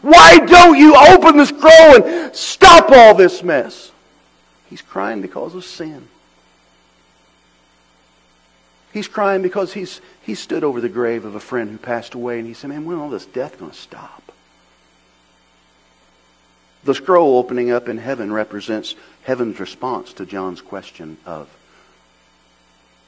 Why 0.00 0.38
don't 0.38 0.78
you 0.78 0.96
open 0.96 1.36
the 1.36 1.46
scroll 1.46 2.02
and 2.02 2.34
stop 2.34 2.90
all 2.90 3.14
this 3.14 3.42
mess? 3.42 3.90
He's 4.70 4.82
crying 4.82 5.20
because 5.20 5.54
of 5.54 5.64
sin. 5.64 6.08
He's 8.92 9.08
crying 9.08 9.42
because 9.42 9.72
he's, 9.72 10.00
he 10.20 10.34
stood 10.34 10.64
over 10.64 10.80
the 10.80 10.88
grave 10.88 11.24
of 11.24 11.34
a 11.34 11.40
friend 11.40 11.70
who 11.70 11.78
passed 11.78 12.14
away 12.14 12.38
and 12.38 12.46
he 12.46 12.54
said, 12.54 12.70
Man, 12.70 12.84
when 12.84 12.98
all 12.98 13.08
this 13.08 13.26
death 13.26 13.58
going 13.58 13.70
to 13.70 13.76
stop? 13.76 14.32
The 16.84 16.94
scroll 16.94 17.38
opening 17.38 17.70
up 17.70 17.88
in 17.88 17.98
heaven 17.98 18.32
represents 18.32 18.94
heaven's 19.22 19.60
response 19.60 20.12
to 20.14 20.26
John's 20.26 20.60
question 20.60 21.16
of, 21.24 21.48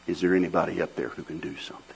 Is 0.07 0.21
there 0.21 0.35
anybody 0.35 0.81
up 0.81 0.95
there 0.97 1.09
who 1.09 1.23
can 1.23 1.39
do 1.39 1.57
something? 1.57 1.94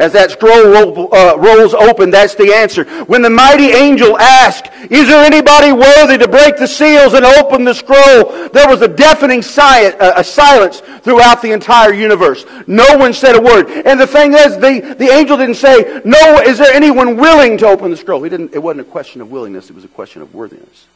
As 0.00 0.14
that 0.14 0.30
scroll 0.30 0.64
roll, 0.64 1.14
uh, 1.14 1.36
rolls 1.36 1.74
open, 1.74 2.08
that's 2.08 2.34
the 2.34 2.54
answer. 2.54 2.84
When 3.04 3.20
the 3.20 3.28
mighty 3.28 3.66
angel 3.66 4.18
asked, 4.18 4.70
Is 4.90 5.08
there 5.08 5.22
anybody 5.22 5.72
worthy 5.72 6.16
to 6.16 6.26
break 6.26 6.56
the 6.56 6.66
seals 6.66 7.12
and 7.12 7.26
open 7.26 7.64
the 7.64 7.74
scroll? 7.74 8.48
There 8.48 8.66
was 8.66 8.80
a 8.80 8.88
deafening 8.88 9.42
si- 9.42 9.60
uh, 9.60 10.18
a 10.18 10.24
silence 10.24 10.80
throughout 11.02 11.42
the 11.42 11.52
entire 11.52 11.92
universe. 11.92 12.46
No 12.66 12.96
one 12.96 13.12
said 13.12 13.36
a 13.36 13.42
word. 13.42 13.68
And 13.68 14.00
the 14.00 14.06
thing 14.06 14.32
is, 14.32 14.56
the, 14.56 14.96
the 14.98 15.12
angel 15.12 15.36
didn't 15.36 15.56
say, 15.56 16.00
No, 16.06 16.40
is 16.40 16.56
there 16.56 16.72
anyone 16.72 17.18
willing 17.18 17.58
to 17.58 17.66
open 17.66 17.90
the 17.90 17.96
scroll? 17.98 18.22
He 18.22 18.30
didn't, 18.30 18.54
it 18.54 18.62
wasn't 18.62 18.88
a 18.88 18.90
question 18.90 19.20
of 19.20 19.30
willingness, 19.30 19.68
it 19.68 19.74
was 19.74 19.84
a 19.84 19.88
question 19.88 20.22
of 20.22 20.34
worthiness. 20.34 20.86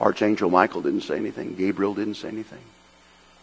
Archangel 0.00 0.50
Michael 0.50 0.82
didn't 0.82 1.02
say 1.02 1.16
anything. 1.16 1.56
Gabriel 1.56 1.94
didn't 1.94 2.14
say 2.14 2.28
anything. 2.28 2.62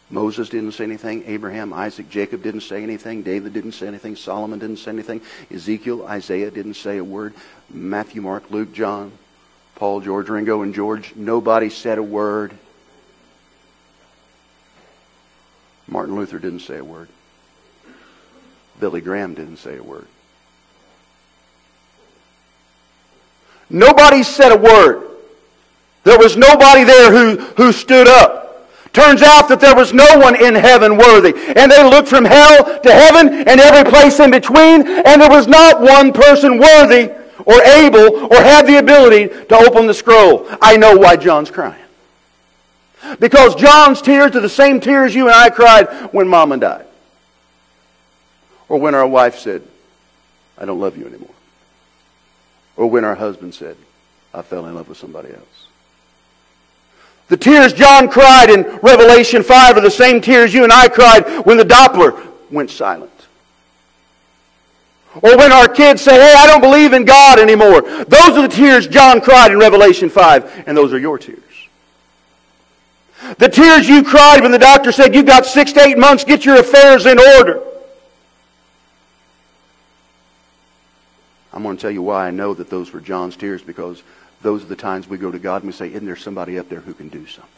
Moses 0.09 0.47
didn't 0.47 0.71
say 0.71 0.85
anything. 0.85 1.23
Abraham, 1.27 1.73
Isaac, 1.73 2.09
Jacob 2.09 2.41
didn't 2.41 2.61
say 2.61 2.81
anything. 2.81 3.23
David 3.23 3.53
didn't 3.53 3.73
say 3.73 3.87
anything. 3.87 4.15
Solomon 4.15 4.59
didn't 4.59 4.77
say 4.77 4.91
anything. 4.91 5.21
Ezekiel, 5.51 6.05
Isaiah 6.05 6.49
didn't 6.49 6.75
say 6.75 6.97
a 6.97 7.03
word. 7.03 7.33
Matthew, 7.69 8.21
Mark, 8.21 8.49
Luke, 8.49 8.71
John, 8.71 9.11
Paul, 9.75 9.99
George, 9.99 10.29
Ringo, 10.29 10.61
and 10.61 10.73
George, 10.73 11.13
nobody 11.15 11.69
said 11.69 11.97
a 11.97 12.03
word. 12.03 12.53
Martin 15.87 16.15
Luther 16.15 16.39
didn't 16.39 16.61
say 16.61 16.77
a 16.77 16.83
word. 16.83 17.09
Billy 18.79 19.01
Graham 19.01 19.33
didn't 19.33 19.57
say 19.57 19.77
a 19.77 19.83
word. 19.83 20.07
Nobody 23.69 24.23
said 24.23 24.53
a 24.53 24.57
word. 24.57 25.03
There 26.03 26.17
was 26.17 26.37
nobody 26.37 26.85
there 26.85 27.11
who, 27.11 27.37
who 27.55 27.73
stood 27.73 28.07
up. 28.07 28.46
Turns 28.97 29.21
out 29.21 29.47
that 29.49 29.59
there 29.59 29.75
was 29.75 29.93
no 29.93 30.17
one 30.17 30.35
in 30.43 30.55
heaven 30.55 30.97
worthy. 30.97 31.31
And 31.55 31.71
they 31.71 31.87
looked 31.87 32.07
from 32.07 32.25
hell 32.25 32.79
to 32.79 32.91
heaven 32.91 33.27
and 33.47 33.59
every 33.59 33.87
place 33.91 34.19
in 34.19 34.31
between, 34.31 34.87
and 34.87 35.21
there 35.21 35.29
was 35.29 35.45
not 35.45 35.81
one 35.81 36.11
person 36.11 36.57
worthy 36.57 37.11
or 37.45 37.61
able 37.61 38.25
or 38.25 38.41
had 38.41 38.65
the 38.65 38.79
ability 38.79 39.27
to 39.27 39.55
open 39.55 39.85
the 39.85 39.93
scroll. 39.93 40.47
I 40.63 40.77
know 40.77 40.97
why 40.97 41.15
John's 41.15 41.51
crying. 41.51 41.79
Because 43.19 43.53
John's 43.53 44.01
tears 44.01 44.35
are 44.35 44.41
the 44.41 44.49
same 44.49 44.79
tears 44.79 45.13
you 45.13 45.27
and 45.27 45.35
I 45.35 45.51
cried 45.51 46.11
when 46.11 46.27
mama 46.27 46.57
died. 46.57 46.87
Or 48.67 48.79
when 48.79 48.95
our 48.95 49.05
wife 49.05 49.37
said, 49.37 49.61
I 50.57 50.65
don't 50.65 50.79
love 50.79 50.97
you 50.97 51.05
anymore. 51.05 51.35
Or 52.75 52.89
when 52.89 53.05
our 53.05 53.13
husband 53.13 53.53
said, 53.53 53.77
I 54.33 54.41
fell 54.41 54.65
in 54.65 54.73
love 54.73 54.89
with 54.89 54.97
somebody 54.97 55.29
else. 55.29 55.67
The 57.29 57.37
tears 57.37 57.73
John 57.73 58.09
cried 58.09 58.49
in 58.49 58.63
Revelation 58.81 59.43
5 59.43 59.77
are 59.77 59.81
the 59.81 59.91
same 59.91 60.21
tears 60.21 60.53
you 60.53 60.63
and 60.63 60.71
I 60.71 60.87
cried 60.87 61.45
when 61.45 61.57
the 61.57 61.65
Doppler 61.65 62.25
went 62.49 62.69
silent. 62.69 63.11
Or 65.21 65.35
when 65.35 65.51
our 65.51 65.67
kids 65.67 66.01
say, 66.01 66.13
hey, 66.13 66.33
I 66.37 66.45
don't 66.47 66.61
believe 66.61 66.93
in 66.93 67.03
God 67.03 67.39
anymore. 67.39 67.81
Those 67.81 68.37
are 68.37 68.43
the 68.43 68.53
tears 68.53 68.87
John 68.87 69.19
cried 69.19 69.51
in 69.51 69.57
Revelation 69.57 70.09
5, 70.09 70.65
and 70.67 70.77
those 70.77 70.93
are 70.93 70.99
your 70.99 71.17
tears. 71.17 71.41
The 73.39 73.49
tears 73.49 73.89
you 73.89 74.03
cried 74.03 74.41
when 74.41 74.51
the 74.51 74.59
doctor 74.59 74.91
said, 74.91 75.15
you've 75.15 75.25
got 75.25 75.45
six 75.45 75.73
to 75.73 75.81
eight 75.81 75.97
months, 75.97 76.23
get 76.23 76.45
your 76.45 76.59
affairs 76.59 77.05
in 77.05 77.19
order. 77.19 77.63
I'm 81.51 81.63
going 81.63 81.75
to 81.75 81.81
tell 81.81 81.91
you 81.91 82.03
why 82.03 82.27
I 82.27 82.31
know 82.31 82.53
that 82.53 82.69
those 82.69 82.93
were 82.93 83.01
John's 83.01 83.35
tears 83.35 83.63
because 83.63 84.03
those 84.41 84.63
are 84.63 84.67
the 84.67 84.75
times 84.75 85.07
we 85.07 85.17
go 85.17 85.31
to 85.31 85.39
God 85.39 85.63
and 85.63 85.67
we 85.67 85.73
say, 85.73 85.87
Isn't 85.87 86.05
there 86.05 86.15
somebody 86.15 86.59
up 86.59 86.69
there 86.69 86.79
who 86.79 86.93
can 86.93 87.09
do 87.09 87.25
something? 87.25 87.51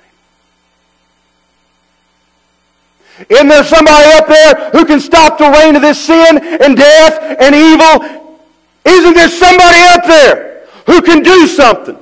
Isn't 3.27 3.47
there 3.49 3.65
somebody 3.65 4.11
up 4.13 4.27
there 4.27 4.69
who 4.71 4.85
can 4.85 4.99
stop 4.99 5.37
the 5.37 5.49
reign 5.49 5.75
of 5.75 5.81
this 5.81 5.99
sin 5.99 6.37
and 6.37 6.77
death 6.77 7.37
and 7.39 7.53
evil? 7.53 8.39
Isn't 8.85 9.13
there 9.13 9.29
somebody 9.29 9.79
up 9.89 10.05
there 10.05 10.65
who 10.85 11.01
can 11.01 11.21
do 11.21 11.47
something? 11.47 11.97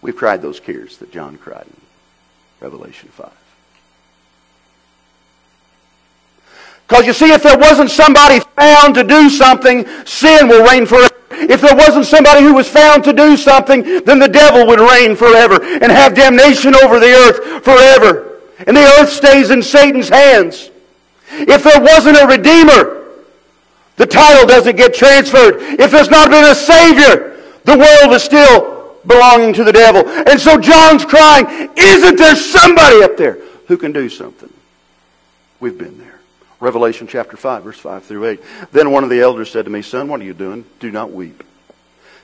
We've 0.00 0.16
cried 0.16 0.40
those 0.40 0.60
tears 0.60 0.96
that 0.98 1.12
John 1.12 1.36
cried 1.36 1.66
in 1.66 1.76
Revelation 2.60 3.10
5. 3.10 3.30
Because 6.88 7.06
you 7.06 7.12
see, 7.12 7.32
if 7.32 7.42
there 7.42 7.58
wasn't 7.58 7.90
somebody 7.90 8.40
found 8.56 8.94
to 8.96 9.04
do 9.04 9.30
something, 9.30 9.86
sin 10.04 10.48
will 10.48 10.64
reign 10.68 10.86
forever. 10.86 11.08
If 11.50 11.60
there 11.60 11.74
wasn't 11.74 12.06
somebody 12.06 12.42
who 12.42 12.54
was 12.54 12.68
found 12.68 13.04
to 13.04 13.12
do 13.12 13.36
something, 13.36 13.82
then 14.04 14.18
the 14.18 14.28
devil 14.28 14.66
would 14.66 14.80
reign 14.80 15.16
forever 15.16 15.62
and 15.62 15.90
have 15.90 16.14
damnation 16.14 16.74
over 16.76 16.98
the 16.98 17.12
earth 17.12 17.64
forever. 17.64 18.40
And 18.66 18.76
the 18.76 18.84
earth 19.00 19.10
stays 19.10 19.50
in 19.50 19.62
Satan's 19.62 20.08
hands. 20.08 20.70
If 21.30 21.64
there 21.64 21.80
wasn't 21.80 22.18
a 22.18 22.26
Redeemer, 22.26 23.08
the 23.96 24.06
title 24.06 24.46
doesn't 24.46 24.76
get 24.76 24.94
transferred. 24.94 25.56
If 25.80 25.90
there's 25.90 26.10
not 26.10 26.30
been 26.30 26.44
a 26.44 26.54
Savior, 26.54 27.42
the 27.64 27.78
world 27.78 28.14
is 28.14 28.22
still 28.22 28.96
belonging 29.06 29.52
to 29.54 29.64
the 29.64 29.72
devil. 29.72 30.08
And 30.08 30.40
so 30.40 30.58
John's 30.58 31.04
crying, 31.04 31.70
isn't 31.76 32.16
there 32.16 32.36
somebody 32.36 33.02
up 33.02 33.16
there 33.16 33.38
who 33.66 33.76
can 33.76 33.92
do 33.92 34.08
something? 34.08 34.52
We've 35.60 35.78
been 35.78 35.98
there. 35.98 36.11
Revelation 36.62 37.08
chapter 37.08 37.36
5, 37.36 37.64
verse 37.64 37.78
5 37.80 38.04
through 38.04 38.24
8. 38.24 38.40
Then 38.70 38.92
one 38.92 39.02
of 39.02 39.10
the 39.10 39.20
elders 39.20 39.50
said 39.50 39.64
to 39.64 39.70
me, 39.70 39.82
Son, 39.82 40.06
what 40.06 40.20
are 40.20 40.24
you 40.24 40.32
doing? 40.32 40.64
Do 40.78 40.92
not 40.92 41.10
weep. 41.10 41.42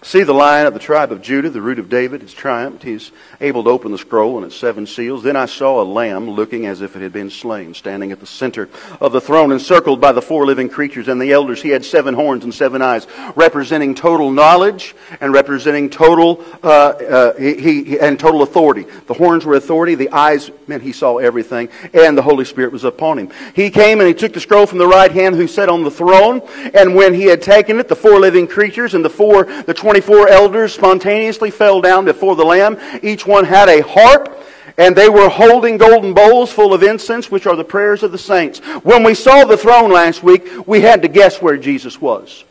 See 0.03 0.23
the 0.23 0.33
lion 0.33 0.69
of 0.69 0.75
the 0.75 0.81
tribe 0.81 1.11
of 1.11 1.23
Judah, 1.23 1.51
the 1.51 1.61
root 1.61 1.81
of 1.81 1.89
David, 1.89 2.23
has 2.23 2.33
triumphed. 2.33 2.85
He's 2.85 3.11
able 3.41 3.65
to 3.65 3.71
open 3.71 3.91
the 3.91 3.99
scroll 3.99 4.37
and 4.37 4.47
its 4.47 4.55
seven 4.55 4.87
seals. 4.87 5.25
Then 5.25 5.35
I 5.35 5.47
saw 5.47 5.83
a 5.83 5.85
lamb 5.85 6.31
looking 6.31 6.67
as 6.67 6.83
if 6.83 6.95
it 6.95 7.03
had 7.03 7.13
been 7.13 7.31
slain, 7.31 7.75
standing 7.75 8.13
at 8.13 8.21
the 8.21 8.27
center 8.27 8.69
of 9.01 9.11
the 9.11 9.21
throne, 9.21 9.51
encircled 9.51 10.01
by 10.01 10.13
the 10.13 10.23
four 10.23 10.47
living 10.47 10.69
creatures 10.69 11.09
and 11.09 11.21
the 11.21 11.33
elders. 11.33 11.61
He 11.61 11.71
had 11.71 11.85
seven 11.85 12.15
horns 12.15 12.45
and 12.45 12.55
seven 12.55 12.81
eyes, 12.81 13.09
representing 13.35 13.97
total 13.97 14.31
knowledge 14.31 14.95
and 15.21 15.33
representing 15.33 15.91
total 15.91 16.45
uh, 16.63 16.69
uh, 16.69 17.35
he, 17.35 17.83
he, 17.83 17.99
and 17.99 18.21
total 18.21 18.43
authority. 18.43 18.87
The 19.09 19.15
horns 19.15 19.45
were 19.45 19.55
authority. 19.55 19.97
The 19.97 20.11
eyes 20.11 20.49
meant 20.69 20.85
he 20.85 20.93
saw 20.93 21.19
everything, 21.19 21.71
and 21.93 22.17
the 22.17 22.23
Holy 22.23 22.45
Spirit 22.45 22.71
was 22.71 22.85
upon 22.85 23.19
him. 23.19 23.31
He 23.53 23.69
came 23.69 23.99
and 23.99 24.07
he 24.07 24.15
took 24.15 24.33
the 24.33 24.41
scroll 24.41 24.67
from 24.67 24.79
the 24.79 24.87
right 24.87 25.11
hand, 25.11 25.35
who 25.35 25.49
sat 25.49 25.69
on 25.69 25.83
the 25.83 25.91
throne. 25.91 26.41
And 26.73 26.95
when 26.95 27.15
he 27.15 27.25
had 27.25 27.43
taken 27.43 27.81
it, 27.81 27.89
the 27.89 27.97
four 27.97 28.21
living 28.21 28.47
creatures 28.47 28.95
and 28.95 29.05
the 29.05 29.11
four 29.11 29.45
the 29.45 29.75
24 29.89 30.29
elders 30.29 30.75
spontaneously 30.75 31.51
fell 31.51 31.81
down 31.81 32.05
before 32.05 32.37
the 32.37 32.45
Lamb. 32.45 32.77
Each 33.03 33.27
one 33.27 33.47
had 33.47 33.71
a 33.71 33.81
harp, 33.81 34.39
and 34.77 34.95
they 34.95 35.09
were 35.09 35.31
holding 35.31 35.79
golden 35.79 36.13
bowls 36.13 36.53
full 36.53 36.75
of 36.75 36.83
incense, 36.83 37.31
which 37.31 37.47
are 37.47 37.57
the 37.57 37.65
prayers 37.65 38.03
of 38.03 38.13
the 38.13 38.19
saints. 38.19 38.59
When 38.83 39.03
we 39.03 39.15
saw 39.15 39.47
the 39.47 39.57
throne 39.57 39.91
last 39.91 40.23
week, 40.23 40.47
we 40.67 40.83
had 40.83 41.01
to 41.01 41.09
guess 41.09 41.41
where 41.41 41.57
Jesus 41.57 41.99
was. 41.99 42.45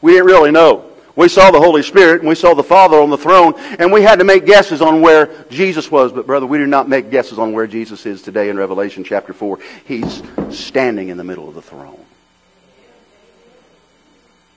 We 0.00 0.12
didn't 0.12 0.28
really 0.28 0.50
know. 0.50 0.90
We 1.14 1.28
saw 1.28 1.50
the 1.50 1.60
Holy 1.60 1.82
Spirit 1.82 2.20
and 2.20 2.28
we 2.30 2.36
saw 2.36 2.54
the 2.54 2.62
Father 2.62 2.98
on 2.98 3.10
the 3.10 3.18
throne, 3.18 3.52
and 3.78 3.92
we 3.92 4.00
had 4.00 4.20
to 4.20 4.24
make 4.24 4.46
guesses 4.46 4.80
on 4.80 5.02
where 5.02 5.44
Jesus 5.50 5.90
was. 5.90 6.10
But, 6.10 6.26
brother, 6.26 6.46
we 6.46 6.56
do 6.56 6.66
not 6.66 6.88
make 6.88 7.10
guesses 7.10 7.38
on 7.38 7.52
where 7.52 7.66
Jesus 7.66 8.06
is 8.06 8.22
today 8.22 8.48
in 8.48 8.56
Revelation 8.56 9.04
chapter 9.04 9.34
4. 9.34 9.58
He's 9.84 10.22
standing 10.48 11.10
in 11.10 11.18
the 11.18 11.24
middle 11.24 11.50
of 11.50 11.54
the 11.54 11.60
throne. 11.60 12.02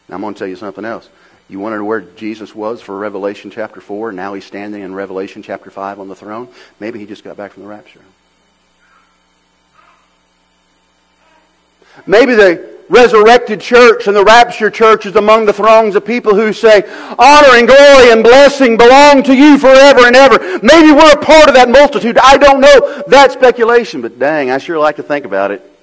Now, 0.08 0.16
I'm 0.16 0.22
going 0.22 0.34
to 0.34 0.40
tell 0.40 0.48
you 0.48 0.56
something 0.56 0.86
else. 0.86 1.10
You 1.48 1.60
want 1.60 1.84
where 1.84 2.02
Jesus 2.02 2.56
was 2.56 2.82
for 2.82 2.98
Revelation 2.98 3.52
chapter 3.52 3.80
4, 3.80 4.10
and 4.10 4.16
now 4.16 4.34
he's 4.34 4.46
standing 4.46 4.82
in 4.82 4.96
Revelation 4.96 5.44
chapter 5.44 5.70
5 5.70 6.00
on 6.00 6.08
the 6.08 6.16
throne? 6.16 6.48
Maybe 6.80 6.98
he 6.98 7.06
just 7.06 7.24
got 7.24 7.38
back 7.38 7.52
from 7.52 7.64
the 7.64 7.70
rapture. 7.70 8.02
Maybe 12.08 12.34
the 12.34 12.76
resurrected 12.90 13.62
church 13.62 14.08
and 14.08 14.16
the 14.16 14.24
rapture 14.24 14.70
church 14.70 15.06
is 15.06 15.16
among 15.16 15.46
the 15.46 15.54
throngs 15.54 15.96
of 15.96 16.06
people 16.06 16.36
who 16.36 16.52
say, 16.52 16.84
Honor 17.18 17.58
and 17.58 17.68
glory 17.68 18.12
and 18.12 18.24
blessing 18.24 18.76
belong 18.76 19.24
to 19.24 19.34
you 19.34 19.58
forever 19.58 20.06
and 20.06 20.16
ever. 20.16 20.40
Maybe 20.62 20.92
we're 20.92 21.14
a 21.14 21.22
part 21.22 21.48
of 21.48 21.56
that 21.56 21.70
multitude. 21.70 22.18
I 22.18 22.38
don't 22.38 22.60
know. 22.60 23.04
That's 23.08 23.34
speculation, 23.34 24.02
but 24.02 24.20
dang, 24.20 24.52
I 24.52 24.58
sure 24.58 24.78
like 24.80 24.98
to 24.98 25.04
think 25.04 25.26
about 25.26 25.52
it. 25.52 25.75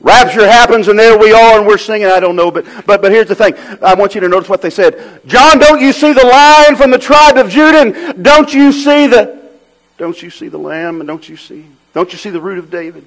Rapture 0.00 0.46
happens 0.46 0.88
and 0.88 0.98
there 0.98 1.18
we 1.18 1.32
are 1.32 1.58
and 1.58 1.66
we're 1.66 1.76
singing. 1.76 2.06
I 2.06 2.20
don't 2.20 2.36
know, 2.36 2.50
but, 2.50 2.64
but, 2.86 3.02
but 3.02 3.12
here's 3.12 3.28
the 3.28 3.34
thing. 3.34 3.54
I 3.82 3.94
want 3.94 4.14
you 4.14 4.20
to 4.22 4.28
notice 4.28 4.48
what 4.48 4.62
they 4.62 4.70
said. 4.70 5.20
John, 5.26 5.58
don't 5.58 5.80
you 5.80 5.92
see 5.92 6.12
the 6.12 6.24
lion 6.24 6.76
from 6.76 6.90
the 6.90 6.98
tribe 6.98 7.36
of 7.36 7.50
Judah? 7.50 7.80
And 7.80 8.24
don't 8.24 8.52
you 8.52 8.72
see 8.72 9.06
the, 9.06 9.50
don't 9.98 10.20
you 10.22 10.30
see 10.30 10.48
the 10.48 10.58
lamb? 10.58 11.00
And 11.00 11.06
don't 11.06 11.28
you 11.28 11.36
see, 11.36 11.66
don't 11.92 12.10
you 12.12 12.18
see 12.18 12.30
the 12.30 12.40
root 12.40 12.58
of 12.58 12.70
David? 12.70 13.06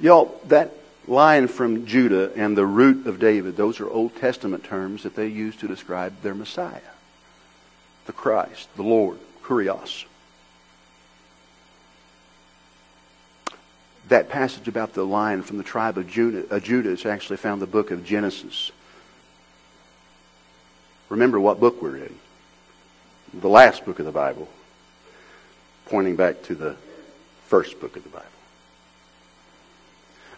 Y'all, 0.00 0.40
that 0.46 0.72
lion 1.08 1.48
from 1.48 1.86
Judah 1.86 2.32
and 2.36 2.56
the 2.56 2.64
root 2.64 3.08
of 3.08 3.18
David, 3.18 3.56
those 3.56 3.80
are 3.80 3.90
Old 3.90 4.14
Testament 4.16 4.62
terms 4.62 5.02
that 5.02 5.16
they 5.16 5.26
use 5.26 5.56
to 5.56 5.66
describe 5.66 6.22
their 6.22 6.34
Messiah. 6.34 6.80
The 8.06 8.12
Christ, 8.12 8.68
the 8.76 8.84
Lord, 8.84 9.18
Kurios. 9.42 10.04
That 14.10 14.28
passage 14.28 14.68
about 14.68 14.92
the 14.92 15.04
lion 15.04 15.42
from 15.42 15.56
the 15.56 15.64
tribe 15.64 15.96
of 15.96 16.06
Judah, 16.06 16.44
uh, 16.54 16.60
is 16.60 17.06
actually 17.06 17.38
found 17.38 17.54
in 17.54 17.60
the 17.60 17.66
book 17.66 17.90
of 17.90 18.04
Genesis. 18.04 18.70
Remember 21.08 21.40
what 21.40 21.58
book 21.58 21.80
we're 21.80 21.96
in. 21.96 22.14
The 23.32 23.48
last 23.48 23.84
book 23.84 23.98
of 23.98 24.06
the 24.06 24.12
Bible, 24.12 24.48
pointing 25.86 26.16
back 26.16 26.42
to 26.44 26.54
the 26.54 26.76
first 27.46 27.80
book 27.80 27.96
of 27.96 28.02
the 28.02 28.08
Bible. 28.08 28.29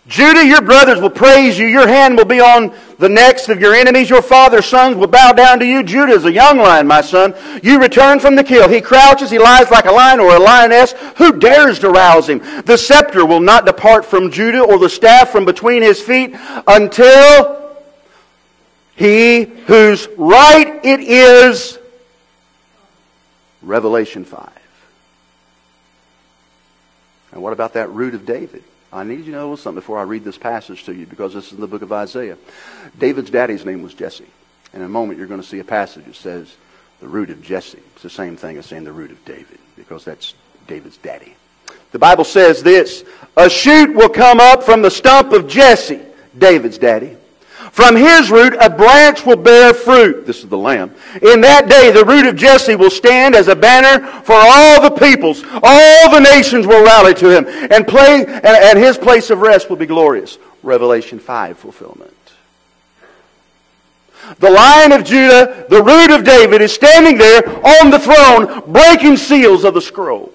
Judah, 0.08 0.44
your 0.44 0.62
brothers 0.62 1.00
will 1.00 1.10
praise 1.10 1.56
you. 1.56 1.66
Your 1.66 1.86
hand 1.86 2.16
will 2.16 2.24
be 2.24 2.40
on 2.40 2.74
the 2.98 3.08
necks 3.08 3.48
of 3.48 3.60
your 3.60 3.72
enemies. 3.72 4.10
Your 4.10 4.20
father's 4.20 4.66
sons 4.66 4.96
will 4.96 5.06
bow 5.06 5.30
down 5.32 5.60
to 5.60 5.66
you. 5.66 5.84
Judah 5.84 6.12
is 6.12 6.24
a 6.24 6.32
young 6.32 6.58
lion, 6.58 6.88
my 6.88 7.00
son. 7.00 7.34
You 7.62 7.80
return 7.80 8.18
from 8.18 8.34
the 8.34 8.42
kill. 8.42 8.68
He 8.68 8.80
crouches, 8.80 9.30
he 9.30 9.38
lies 9.38 9.70
like 9.70 9.84
a 9.84 9.92
lion 9.92 10.18
or 10.18 10.34
a 10.34 10.40
lioness. 10.40 10.92
Who 11.18 11.38
dares 11.38 11.78
to 11.80 11.90
rouse 11.90 12.28
him? 12.28 12.40
The 12.64 12.76
scepter 12.76 13.24
will 13.24 13.40
not 13.40 13.64
depart 13.64 14.04
from 14.04 14.32
Judah 14.32 14.62
or 14.62 14.78
the 14.78 14.90
staff 14.90 15.30
from 15.30 15.44
between 15.44 15.82
his 15.82 16.00
feet 16.00 16.34
until 16.66 17.76
he 18.96 19.44
whose 19.44 20.08
right 20.16 20.84
it 20.84 21.00
is. 21.00 21.78
Revelation 23.62 24.24
5. 24.24 24.50
And 27.30 27.40
what 27.40 27.52
about 27.52 27.74
that 27.74 27.88
root 27.90 28.14
of 28.14 28.26
David? 28.26 28.64
I 28.92 29.04
need 29.04 29.20
you 29.20 29.24
to 29.26 29.30
know 29.30 29.56
something 29.56 29.80
before 29.80 29.98
I 29.98 30.02
read 30.02 30.22
this 30.22 30.36
passage 30.36 30.84
to 30.84 30.94
you 30.94 31.06
because 31.06 31.32
this 31.32 31.46
is 31.46 31.52
in 31.52 31.60
the 31.60 31.66
book 31.66 31.82
of 31.82 31.92
Isaiah. 31.92 32.36
David's 32.98 33.30
daddy's 33.30 33.64
name 33.64 33.82
was 33.82 33.94
Jesse. 33.94 34.26
And 34.72 34.82
In 34.82 34.86
a 34.86 34.88
moment, 34.90 35.18
you're 35.18 35.28
going 35.28 35.40
to 35.40 35.46
see 35.46 35.60
a 35.60 35.64
passage 35.64 36.04
that 36.04 36.14
says 36.14 36.54
the 37.00 37.08
root 37.08 37.30
of 37.30 37.42
Jesse. 37.42 37.80
It's 37.94 38.02
the 38.02 38.10
same 38.10 38.36
thing 38.36 38.58
as 38.58 38.66
saying 38.66 38.84
the 38.84 38.92
root 38.92 39.10
of 39.10 39.24
David 39.24 39.58
because 39.76 40.04
that's 40.04 40.34
David's 40.66 40.98
daddy. 40.98 41.34
The 41.92 41.98
Bible 41.98 42.24
says 42.24 42.62
this 42.62 43.04
A 43.36 43.48
shoot 43.48 43.94
will 43.94 44.08
come 44.08 44.40
up 44.40 44.62
from 44.62 44.82
the 44.82 44.90
stump 44.90 45.32
of 45.32 45.48
Jesse, 45.48 46.00
David's 46.36 46.78
daddy. 46.78 47.16
From 47.72 47.96
his 47.96 48.30
root 48.30 48.54
a 48.60 48.68
branch 48.68 49.24
will 49.24 49.36
bear 49.36 49.72
fruit. 49.72 50.26
This 50.26 50.40
is 50.40 50.48
the 50.48 50.58
lamb. 50.58 50.94
In 51.22 51.40
that 51.40 51.70
day 51.70 51.90
the 51.90 52.04
root 52.04 52.26
of 52.26 52.36
Jesse 52.36 52.76
will 52.76 52.90
stand 52.90 53.34
as 53.34 53.48
a 53.48 53.56
banner 53.56 54.06
for 54.24 54.36
all 54.36 54.82
the 54.82 54.90
peoples. 54.90 55.42
All 55.62 56.10
the 56.10 56.20
nations 56.20 56.66
will 56.66 56.84
rally 56.84 57.14
to 57.14 57.34
him. 57.34 57.46
And, 57.72 57.88
play, 57.88 58.26
and 58.26 58.78
his 58.78 58.98
place 58.98 59.30
of 59.30 59.38
rest 59.38 59.70
will 59.70 59.78
be 59.78 59.86
glorious. 59.86 60.38
Revelation 60.62 61.18
5 61.18 61.58
fulfillment. 61.58 62.12
The 64.38 64.50
lion 64.50 64.92
of 64.92 65.04
Judah, 65.04 65.66
the 65.70 65.82
root 65.82 66.10
of 66.10 66.24
David, 66.24 66.60
is 66.60 66.74
standing 66.74 67.16
there 67.16 67.48
on 67.48 67.90
the 67.90 67.98
throne, 67.98 68.70
breaking 68.70 69.16
seals 69.16 69.64
of 69.64 69.72
the 69.72 69.80
scroll. 69.80 70.30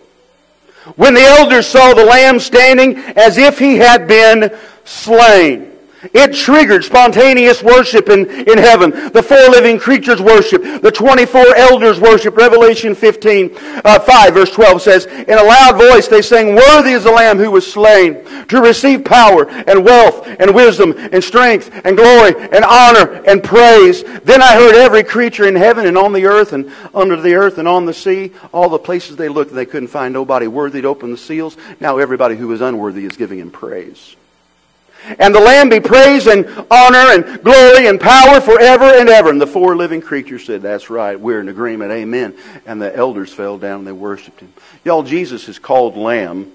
When 0.96 1.14
the 1.14 1.22
elders 1.22 1.68
saw 1.68 1.94
the 1.94 2.04
lamb 2.04 2.40
standing 2.40 2.98
as 2.98 3.38
if 3.38 3.60
he 3.60 3.76
had 3.76 4.08
been 4.08 4.58
slain. 4.86 5.67
It 6.14 6.36
triggered 6.36 6.84
spontaneous 6.84 7.64
worship 7.64 8.10
in, 8.10 8.30
in 8.48 8.58
heaven. 8.60 8.92
The 9.12 9.24
four 9.24 9.50
living 9.50 9.80
creatures 9.80 10.22
worship. 10.22 10.62
The 10.82 10.92
24 10.92 11.56
elders 11.56 12.00
worship. 12.00 12.38
Revelation 12.38 12.94
15, 12.94 13.58
uh, 13.84 14.00
5 14.00 14.34
verse 14.34 14.52
12 14.52 14.82
says, 14.82 15.06
In 15.06 15.38
a 15.38 15.44
loud 15.44 15.78
voice 15.78 16.08
they 16.08 16.22
sang, 16.22 16.54
Worthy 16.56 16.92
is 16.92 17.04
the 17.04 17.12
Lamb 17.12 17.40
who 17.40 17.50
was 17.50 17.72
slain 17.72 18.24
to 18.48 18.62
receive 18.62 19.04
power 19.06 19.50
and 19.50 19.84
wealth 19.84 20.28
and 20.40 20.54
wisdom 20.54 20.94
and 20.98 21.24
strength 21.24 21.72
and 21.84 21.98
glory 21.98 22.36
and 22.52 22.64
honor 22.64 23.24
and 23.26 23.44
praise. 23.44 24.04
Then 24.24 24.44
I 24.44 24.54
heard 24.54 24.76
every 24.76 25.04
creature 25.04 25.48
in 25.48 25.56
heaven 25.56 25.88
and 25.88 25.98
on 25.98 26.14
the 26.14 26.26
earth 26.26 26.54
and 26.54 26.72
under 26.94 27.16
the 27.16 27.34
earth 27.34 27.58
and 27.58 27.68
on 27.68 27.86
the 27.86 27.94
sea, 27.94 28.34
all 28.54 28.70
the 28.70 28.78
places 28.78 29.16
they 29.16 29.30
looked, 29.30 29.54
they 29.54 29.66
couldn't 29.66 29.90
find 29.90 30.14
nobody 30.14 30.46
worthy 30.46 30.82
to 30.82 30.88
open 30.88 31.10
the 31.10 31.18
seals. 31.18 31.58
Now 31.80 31.98
everybody 31.98 32.36
who 32.36 32.50
was 32.50 32.62
unworthy 32.62 33.06
is 33.06 33.18
giving 33.18 33.40
him 33.40 33.50
praise. 33.50 34.16
And 35.20 35.34
the 35.34 35.40
Lamb 35.40 35.70
be 35.70 35.80
praise 35.80 36.28
and 36.28 36.46
honor 36.70 37.14
and 37.14 37.44
glory 37.44 37.88
and 37.88 38.00
power 38.00 38.42
forever 38.42 38.86
and 38.86 39.10
ever. 39.10 39.30
And 39.30 39.40
the 39.40 39.48
four 39.48 39.76
living 39.76 40.02
creatures 40.02 40.46
said, 40.46 40.62
That's 40.62 40.90
right. 40.90 41.20
We're 41.20 41.40
in 41.40 41.50
agreement. 41.50 41.92
Amen. 41.92 42.36
And 42.66 42.82
the 42.82 42.96
elders 42.96 43.34
fell 43.34 43.58
down 43.58 43.80
and 43.80 43.88
they 43.88 43.92
worshiped 43.92 44.40
him. 44.40 44.52
Y'all, 44.84 45.04
Jesus 45.04 45.48
is 45.48 45.60
called 45.60 45.96
Lamb. 45.96 46.52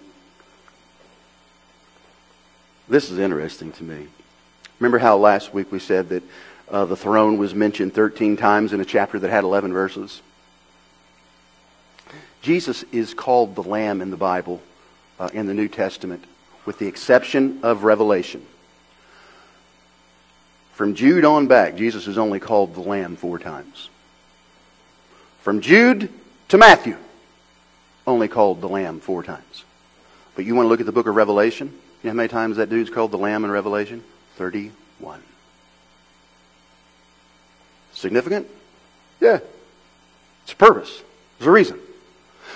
This 2.88 3.10
is 3.10 3.18
interesting 3.18 3.72
to 3.72 3.84
me. 3.84 4.06
Remember 4.78 4.98
how 4.98 5.16
last 5.16 5.54
week 5.54 5.70
we 5.70 5.78
said 5.78 6.08
that 6.10 6.22
uh, 6.70 6.84
the 6.84 6.96
throne 6.96 7.38
was 7.38 7.54
mentioned 7.54 7.94
13 7.94 8.36
times 8.36 8.72
in 8.72 8.80
a 8.80 8.84
chapter 8.84 9.18
that 9.18 9.30
had 9.30 9.44
11 9.44 9.72
verses? 9.72 10.20
Jesus 12.42 12.84
is 12.90 13.14
called 13.14 13.54
the 13.54 13.62
Lamb 13.62 14.02
in 14.02 14.10
the 14.10 14.16
Bible, 14.16 14.60
uh, 15.20 15.30
in 15.32 15.46
the 15.46 15.54
New 15.54 15.68
Testament, 15.68 16.24
with 16.64 16.78
the 16.78 16.86
exception 16.86 17.60
of 17.62 17.84
Revelation. 17.84 18.44
From 20.72 20.94
Jude 20.94 21.24
on 21.24 21.46
back, 21.46 21.76
Jesus 21.76 22.06
is 22.06 22.18
only 22.18 22.40
called 22.40 22.74
the 22.74 22.80
Lamb 22.80 23.16
four 23.16 23.38
times. 23.38 23.88
From 25.40 25.60
Jude 25.60 26.08
to 26.48 26.58
Matthew, 26.58 26.96
only 28.06 28.28
called 28.28 28.60
the 28.60 28.68
Lamb 28.68 29.00
four 29.00 29.22
times. 29.22 29.64
But 30.34 30.44
you 30.44 30.54
want 30.54 30.66
to 30.66 30.68
look 30.68 30.80
at 30.80 30.86
the 30.86 30.92
book 30.92 31.06
of 31.06 31.14
Revelation? 31.14 31.68
You 31.68 32.08
know 32.08 32.10
how 32.10 32.16
many 32.16 32.28
times 32.28 32.56
that 32.56 32.70
dude's 32.70 32.90
called 32.90 33.10
the 33.10 33.18
Lamb 33.18 33.44
in 33.44 33.50
Revelation? 33.50 34.02
31. 34.36 35.20
Significant? 37.92 38.48
Yeah. 39.20 39.40
It's 40.44 40.52
a 40.52 40.56
purpose. 40.56 41.02
There's 41.38 41.48
a 41.48 41.52
reason. 41.52 41.78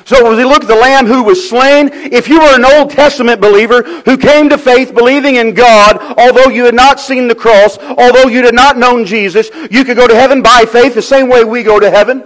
So 0.05 0.31
as 0.31 0.37
we 0.37 0.45
look 0.45 0.62
at 0.62 0.69
the 0.69 0.76
Lamb 0.76 1.07
who 1.07 1.25
was 1.25 1.49
slain, 1.49 1.88
if 1.93 2.29
you 2.29 2.38
were 2.38 2.55
an 2.55 2.65
Old 2.65 2.91
Testament 2.91 3.41
believer 3.41 3.83
who 3.83 4.17
came 4.17 4.49
to 4.50 4.59
faith 4.59 4.95
believing 4.95 5.37
in 5.37 5.55
God, 5.55 5.99
although 6.19 6.50
you 6.50 6.65
had 6.65 6.75
not 6.75 7.00
seen 7.00 7.26
the 7.26 7.35
cross, 7.35 7.79
although 7.79 8.29
you 8.29 8.45
had 8.45 8.55
not 8.55 8.79
known 8.79 9.05
Jesus, 9.05 9.50
you 9.71 9.85
could 9.85 9.97
go 9.97 10.07
to 10.07 10.15
heaven 10.15 10.43
by 10.43 10.65
faith 10.65 10.95
the 10.95 11.03
same 11.03 11.29
way 11.29 11.43
we 11.43 11.62
go 11.62 11.81
to 11.81 11.91
heaven. 11.91 12.25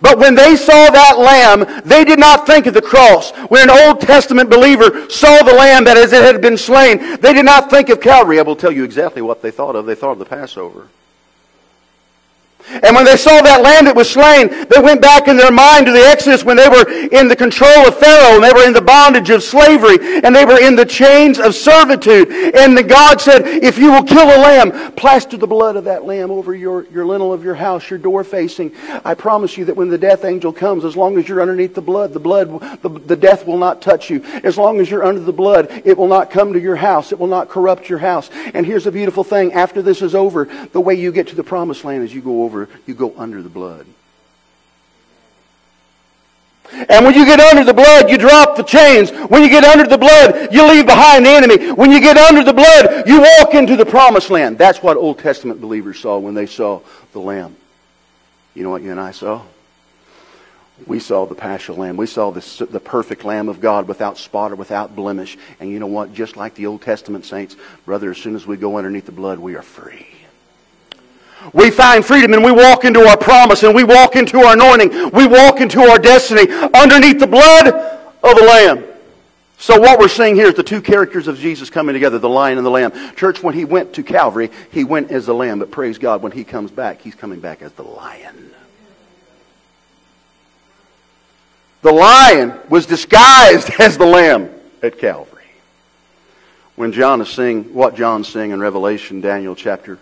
But 0.00 0.18
when 0.18 0.34
they 0.34 0.56
saw 0.56 0.90
that 0.90 1.18
lamb, 1.18 1.82
they 1.84 2.04
did 2.04 2.18
not 2.18 2.46
think 2.46 2.66
of 2.66 2.74
the 2.74 2.82
cross. 2.82 3.30
When 3.48 3.68
an 3.68 3.86
Old 3.86 4.00
Testament 4.00 4.48
believer 4.48 5.10
saw 5.10 5.42
the 5.42 5.52
lamb 5.52 5.84
that 5.84 5.96
as 5.96 6.12
it 6.12 6.24
had 6.24 6.40
been 6.40 6.56
slain, 6.56 7.20
they 7.20 7.32
did 7.32 7.44
not 7.44 7.68
think 7.68 7.88
of 7.88 8.00
Calvary. 8.00 8.38
I 8.38 8.42
will 8.42 8.56
tell 8.56 8.72
you 8.72 8.84
exactly 8.84 9.22
what 9.22 9.42
they 9.42 9.50
thought 9.50 9.76
of. 9.76 9.86
They 9.86 9.94
thought 9.94 10.12
of 10.12 10.18
the 10.18 10.24
Passover. 10.24 10.88
And 12.68 12.94
when 12.94 13.04
they 13.04 13.16
saw 13.16 13.40
that 13.42 13.62
lamb 13.62 13.84
that 13.84 13.96
was 13.96 14.10
slain, 14.10 14.48
they 14.68 14.80
went 14.80 15.02
back 15.02 15.28
in 15.28 15.36
their 15.36 15.52
mind 15.52 15.86
to 15.86 15.92
the 15.92 16.00
Exodus 16.00 16.44
when 16.44 16.56
they 16.56 16.68
were 16.68 16.88
in 17.12 17.28
the 17.28 17.36
control 17.36 17.86
of 17.86 17.98
Pharaoh 17.98 18.36
and 18.36 18.44
they 18.44 18.52
were 18.52 18.66
in 18.66 18.72
the 18.72 18.82
bondage 18.82 19.30
of 19.30 19.42
slavery 19.42 19.98
and 20.22 20.34
they 20.34 20.44
were 20.44 20.60
in 20.60 20.76
the 20.76 20.86
chains 20.86 21.38
of 21.38 21.54
servitude. 21.54 22.30
And 22.54 22.76
the 22.76 22.82
God 22.82 23.20
said, 23.20 23.46
if 23.46 23.78
you 23.78 23.92
will 23.92 24.04
kill 24.04 24.24
a 24.24 24.40
lamb, 24.40 24.92
plaster 24.92 25.36
the 25.36 25.46
blood 25.46 25.76
of 25.76 25.84
that 25.84 26.04
lamb 26.04 26.30
over 26.30 26.54
your, 26.54 26.84
your 26.90 27.04
lintel 27.04 27.32
of 27.32 27.44
your 27.44 27.54
house, 27.54 27.88
your 27.90 27.98
door 27.98 28.24
facing. 28.24 28.74
I 29.04 29.14
promise 29.14 29.56
you 29.56 29.64
that 29.66 29.76
when 29.76 29.88
the 29.88 29.98
death 29.98 30.24
angel 30.24 30.52
comes, 30.52 30.84
as 30.84 30.96
long 30.96 31.18
as 31.18 31.28
you're 31.28 31.42
underneath 31.42 31.74
the 31.74 31.82
blood, 31.82 32.12
the 32.12 32.20
blood, 32.20 32.48
the, 32.82 32.88
the 32.88 33.16
death 33.16 33.46
will 33.46 33.58
not 33.58 33.82
touch 33.82 34.10
you. 34.10 34.22
As 34.44 34.56
long 34.56 34.80
as 34.80 34.90
you're 34.90 35.04
under 35.04 35.20
the 35.20 35.32
blood, 35.32 35.82
it 35.84 35.96
will 35.96 36.08
not 36.08 36.30
come 36.30 36.52
to 36.52 36.60
your 36.60 36.76
house. 36.76 37.12
It 37.12 37.18
will 37.18 37.26
not 37.26 37.48
corrupt 37.48 37.88
your 37.88 37.98
house. 37.98 38.30
And 38.54 38.64
here's 38.64 38.84
the 38.84 38.92
beautiful 38.92 39.24
thing. 39.24 39.52
After 39.52 39.82
this 39.82 40.02
is 40.02 40.14
over, 40.14 40.44
the 40.72 40.80
way 40.80 40.94
you 40.94 41.12
get 41.12 41.28
to 41.28 41.34
the 41.34 41.44
promised 41.44 41.84
land 41.84 42.04
is 42.04 42.14
you 42.14 42.22
go 42.22 42.42
over 42.42 42.51
you 42.86 42.94
go 42.94 43.14
under 43.16 43.42
the 43.42 43.48
blood. 43.48 43.86
And 46.88 47.04
when 47.04 47.14
you 47.14 47.26
get 47.26 47.38
under 47.38 47.64
the 47.64 47.74
blood, 47.74 48.08
you 48.08 48.16
drop 48.16 48.56
the 48.56 48.62
chains. 48.62 49.10
When 49.10 49.42
you 49.42 49.50
get 49.50 49.64
under 49.64 49.86
the 49.86 49.98
blood, 49.98 50.48
you 50.52 50.66
leave 50.66 50.86
behind 50.86 51.26
the 51.26 51.30
enemy. 51.30 51.72
When 51.72 51.90
you 51.90 52.00
get 52.00 52.16
under 52.16 52.42
the 52.42 52.52
blood, 52.52 53.06
you 53.06 53.20
walk 53.20 53.54
into 53.54 53.76
the 53.76 53.84
promised 53.84 54.30
land. 54.30 54.58
That's 54.58 54.82
what 54.82 54.96
Old 54.96 55.18
Testament 55.18 55.60
believers 55.60 55.98
saw 55.98 56.18
when 56.18 56.34
they 56.34 56.46
saw 56.46 56.80
the 57.12 57.20
Lamb. 57.20 57.56
You 58.54 58.62
know 58.62 58.70
what 58.70 58.82
you 58.82 58.90
and 58.90 59.00
I 59.00 59.10
saw? 59.10 59.42
We 60.86 60.98
saw 60.98 61.26
the 61.26 61.34
Paschal 61.34 61.76
Lamb. 61.76 61.96
We 61.96 62.06
saw 62.06 62.30
the, 62.30 62.66
the 62.70 62.80
perfect 62.80 63.24
Lamb 63.24 63.48
of 63.48 63.60
God 63.60 63.86
without 63.86 64.16
spot 64.16 64.52
or 64.52 64.56
without 64.56 64.96
blemish. 64.96 65.36
And 65.60 65.70
you 65.70 65.78
know 65.78 65.86
what? 65.86 66.14
Just 66.14 66.36
like 66.36 66.54
the 66.54 66.66
Old 66.66 66.82
Testament 66.82 67.26
saints, 67.26 67.54
brother, 67.84 68.10
as 68.10 68.18
soon 68.18 68.34
as 68.34 68.46
we 68.46 68.56
go 68.56 68.78
underneath 68.78 69.06
the 69.06 69.12
blood, 69.12 69.38
we 69.38 69.54
are 69.56 69.62
free 69.62 70.06
we 71.52 71.70
find 71.70 72.04
freedom 72.04 72.32
and 72.32 72.44
we 72.44 72.52
walk 72.52 72.84
into 72.84 73.00
our 73.00 73.16
promise 73.16 73.62
and 73.62 73.74
we 73.74 73.84
walk 73.84 74.16
into 74.16 74.38
our 74.40 74.54
anointing. 74.54 75.10
We 75.10 75.26
walk 75.26 75.60
into 75.60 75.80
our 75.80 75.98
destiny 75.98 76.50
underneath 76.74 77.18
the 77.18 77.26
blood 77.26 77.66
of 77.66 78.36
the 78.36 78.44
Lamb. 78.44 78.84
So 79.62 79.78
what 79.78 80.00
we're 80.00 80.08
seeing 80.08 80.34
here 80.34 80.48
is 80.48 80.54
the 80.54 80.64
two 80.64 80.82
characters 80.82 81.28
of 81.28 81.38
Jesus 81.38 81.70
coming 81.70 81.92
together, 81.92 82.18
the 82.18 82.28
lion 82.28 82.58
and 82.58 82.66
the 82.66 82.70
lamb. 82.70 82.90
Church, 83.14 83.44
when 83.44 83.54
he 83.54 83.64
went 83.64 83.92
to 83.92 84.02
Calvary, 84.02 84.50
he 84.72 84.82
went 84.82 85.12
as 85.12 85.26
the 85.26 85.34
lamb, 85.34 85.60
but 85.60 85.70
praise 85.70 85.98
God, 85.98 86.20
when 86.20 86.32
he 86.32 86.42
comes 86.42 86.72
back, 86.72 87.00
he's 87.00 87.14
coming 87.14 87.38
back 87.38 87.62
as 87.62 87.70
the 87.74 87.84
lion. 87.84 88.50
The 91.82 91.92
lion 91.92 92.58
was 92.70 92.86
disguised 92.86 93.70
as 93.78 93.96
the 93.96 94.04
lamb 94.04 94.50
at 94.82 94.98
Calvary. 94.98 95.44
When 96.74 96.90
John 96.90 97.20
is 97.20 97.28
seeing 97.28 97.72
what 97.72 97.94
John's 97.94 98.26
seeing 98.26 98.50
in 98.50 98.58
Revelation, 98.58 99.20
Daniel 99.20 99.54
chapter 99.54 100.00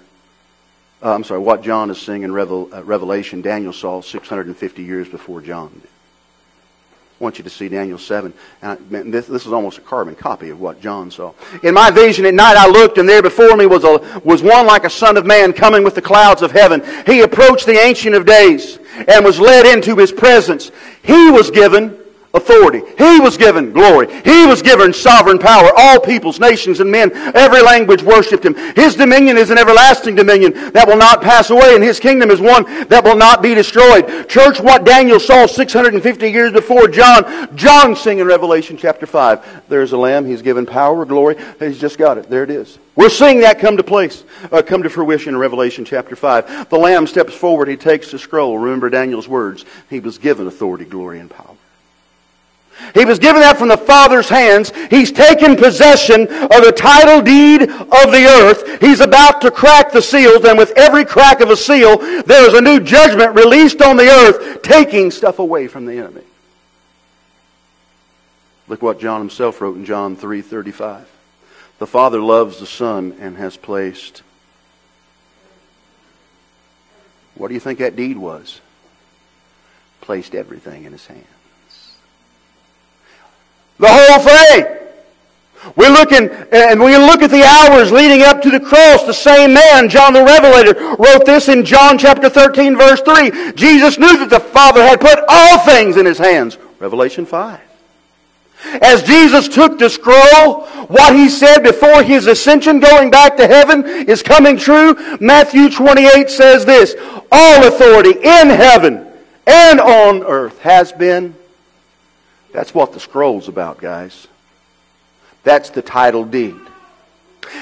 uh, 1.02 1.14
I'm 1.14 1.24
sorry, 1.24 1.40
what 1.40 1.62
John 1.62 1.90
is 1.90 2.00
seeing 2.00 2.22
in 2.22 2.32
Revel, 2.32 2.68
uh, 2.72 2.84
Revelation, 2.84 3.40
Daniel 3.40 3.72
saw 3.72 4.02
650 4.02 4.82
years 4.82 5.08
before 5.08 5.40
John. 5.40 5.82
I 5.84 7.24
want 7.24 7.36
you 7.36 7.44
to 7.44 7.50
see 7.50 7.68
Daniel 7.68 7.98
7. 7.98 8.32
And 8.62 9.12
this, 9.12 9.26
this 9.26 9.44
is 9.46 9.52
almost 9.52 9.76
a 9.76 9.82
carbon 9.82 10.14
copy 10.14 10.48
of 10.48 10.58
what 10.58 10.80
John 10.80 11.10
saw. 11.10 11.34
In 11.62 11.74
my 11.74 11.90
vision 11.90 12.24
at 12.24 12.32
night 12.32 12.56
I 12.56 12.66
looked, 12.66 12.96
and 12.96 13.06
there 13.08 13.22
before 13.22 13.56
me 13.56 13.66
was, 13.66 13.84
a, 13.84 14.20
was 14.24 14.42
one 14.42 14.66
like 14.66 14.84
a 14.84 14.90
son 14.90 15.18
of 15.18 15.26
man 15.26 15.52
coming 15.52 15.84
with 15.84 15.94
the 15.94 16.02
clouds 16.02 16.40
of 16.40 16.50
heaven. 16.50 16.82
He 17.04 17.20
approached 17.20 17.66
the 17.66 17.78
Ancient 17.78 18.14
of 18.14 18.24
Days 18.24 18.78
and 19.06 19.24
was 19.24 19.38
led 19.38 19.66
into 19.66 19.96
his 19.96 20.12
presence. 20.12 20.70
He 21.02 21.30
was 21.30 21.50
given 21.50 21.99
authority. 22.32 22.82
He 22.96 23.18
was 23.18 23.36
given 23.36 23.72
glory. 23.72 24.06
He 24.22 24.46
was 24.46 24.62
given 24.62 24.92
sovereign 24.92 25.38
power. 25.38 25.70
All 25.76 25.98
peoples, 25.98 26.38
nations, 26.38 26.80
and 26.80 26.90
men, 26.90 27.10
every 27.34 27.62
language 27.62 28.02
worshipped 28.02 28.44
him. 28.44 28.54
His 28.76 28.94
dominion 28.94 29.36
is 29.36 29.50
an 29.50 29.58
everlasting 29.58 30.14
dominion 30.14 30.52
that 30.72 30.86
will 30.86 30.96
not 30.96 31.22
pass 31.22 31.50
away, 31.50 31.74
and 31.74 31.82
his 31.82 31.98
kingdom 31.98 32.30
is 32.30 32.40
one 32.40 32.64
that 32.88 33.04
will 33.04 33.16
not 33.16 33.42
be 33.42 33.54
destroyed. 33.54 34.28
Church, 34.28 34.60
what 34.60 34.84
Daniel 34.84 35.18
saw 35.18 35.46
650 35.46 36.30
years 36.30 36.52
before 36.52 36.86
John, 36.86 37.56
John 37.56 37.96
sing 37.96 38.18
in 38.20 38.26
Revelation 38.26 38.76
chapter 38.76 39.06
5. 39.06 39.68
There's 39.68 39.92
a 39.92 39.98
lamb. 39.98 40.24
He's 40.24 40.42
given 40.42 40.66
power, 40.66 41.04
glory. 41.04 41.36
He's 41.58 41.78
just 41.78 41.98
got 41.98 42.18
it. 42.18 42.30
There 42.30 42.44
it 42.44 42.50
is. 42.50 42.78
We're 42.94 43.08
seeing 43.08 43.40
that 43.40 43.58
come 43.58 43.76
to 43.76 43.82
place, 43.82 44.24
uh, 44.52 44.62
come 44.62 44.82
to 44.82 44.90
fruition 44.90 45.34
in 45.34 45.40
Revelation 45.40 45.84
chapter 45.84 46.14
5. 46.14 46.68
The 46.68 46.78
lamb 46.78 47.06
steps 47.06 47.34
forward. 47.34 47.68
He 47.68 47.76
takes 47.76 48.10
the 48.10 48.18
scroll. 48.18 48.58
Remember 48.58 48.90
Daniel's 48.90 49.28
words. 49.28 49.64
He 49.88 50.00
was 50.00 50.18
given 50.18 50.46
authority, 50.46 50.84
glory, 50.84 51.18
and 51.18 51.30
power. 51.30 51.56
He 52.94 53.04
was 53.04 53.18
given 53.18 53.40
that 53.42 53.58
from 53.58 53.68
the 53.68 53.76
Father's 53.76 54.28
hands. 54.28 54.72
He's 54.90 55.12
taken 55.12 55.56
possession 55.56 56.22
of 56.22 56.64
the 56.64 56.74
title 56.76 57.22
deed 57.22 57.62
of 57.62 58.12
the 58.12 58.26
earth. 58.40 58.80
He's 58.80 59.00
about 59.00 59.40
to 59.42 59.50
crack 59.50 59.92
the 59.92 60.02
seals, 60.02 60.44
and 60.44 60.58
with 60.58 60.72
every 60.76 61.04
crack 61.04 61.40
of 61.40 61.50
a 61.50 61.56
seal, 61.56 61.98
there 62.22 62.46
is 62.46 62.54
a 62.54 62.60
new 62.60 62.80
judgment 62.80 63.34
released 63.34 63.80
on 63.82 63.96
the 63.96 64.08
earth, 64.08 64.62
taking 64.62 65.10
stuff 65.10 65.38
away 65.38 65.66
from 65.66 65.86
the 65.86 65.98
enemy. 65.98 66.22
Look 68.68 68.82
what 68.82 69.00
John 69.00 69.20
himself 69.20 69.60
wrote 69.60 69.76
in 69.76 69.84
John 69.84 70.16
3:35. 70.16 71.06
The 71.78 71.86
Father 71.86 72.20
loves 72.20 72.58
the 72.58 72.66
Son 72.66 73.16
and 73.20 73.36
has 73.36 73.56
placed 73.56 74.22
What 77.40 77.48
do 77.48 77.54
you 77.54 77.60
think 77.60 77.78
that 77.78 77.96
deed 77.96 78.18
was? 78.18 78.60
Placed 80.02 80.34
everything 80.34 80.84
in 80.84 80.92
his 80.92 81.06
hand. 81.06 81.24
The 83.80 83.88
whole 83.88 84.18
thing. 84.20 84.76
We're 85.74 85.90
looking, 85.90 86.28
and 86.52 86.80
we 86.80 86.96
look 86.96 87.22
at 87.22 87.30
the 87.30 87.42
hours 87.42 87.90
leading 87.90 88.22
up 88.22 88.42
to 88.42 88.50
the 88.50 88.60
cross. 88.60 89.04
The 89.04 89.12
same 89.12 89.54
man, 89.54 89.88
John 89.88 90.12
the 90.12 90.22
Revelator, 90.22 90.96
wrote 90.98 91.24
this 91.24 91.48
in 91.48 91.64
John 91.64 91.98
chapter 91.98 92.28
13, 92.28 92.76
verse 92.76 93.00
3. 93.00 93.52
Jesus 93.52 93.98
knew 93.98 94.18
that 94.18 94.30
the 94.30 94.40
Father 94.40 94.82
had 94.82 95.00
put 95.00 95.18
all 95.28 95.58
things 95.60 95.96
in 95.96 96.06
his 96.06 96.18
hands. 96.18 96.58
Revelation 96.78 97.24
5. 97.24 97.60
As 98.82 99.02
Jesus 99.02 99.48
took 99.48 99.78
the 99.78 99.88
scroll, 99.88 100.66
what 100.88 101.14
he 101.14 101.30
said 101.30 101.62
before 101.62 102.02
his 102.02 102.26
ascension, 102.26 102.80
going 102.80 103.10
back 103.10 103.36
to 103.38 103.46
heaven, 103.46 103.84
is 103.84 104.22
coming 104.22 104.58
true. 104.58 104.94
Matthew 105.20 105.70
28 105.70 106.28
says 106.28 106.66
this 106.66 106.94
All 107.32 107.66
authority 107.66 108.12
in 108.12 108.50
heaven 108.50 109.10
and 109.46 109.80
on 109.80 110.22
earth 110.22 110.58
has 110.60 110.92
been 110.92 111.34
that's 112.52 112.74
what 112.74 112.92
the 112.92 113.00
scroll's 113.00 113.48
about, 113.48 113.78
guys. 113.78 114.26
That's 115.42 115.70
the 115.70 115.82
title 115.82 116.24
deed. 116.24 116.56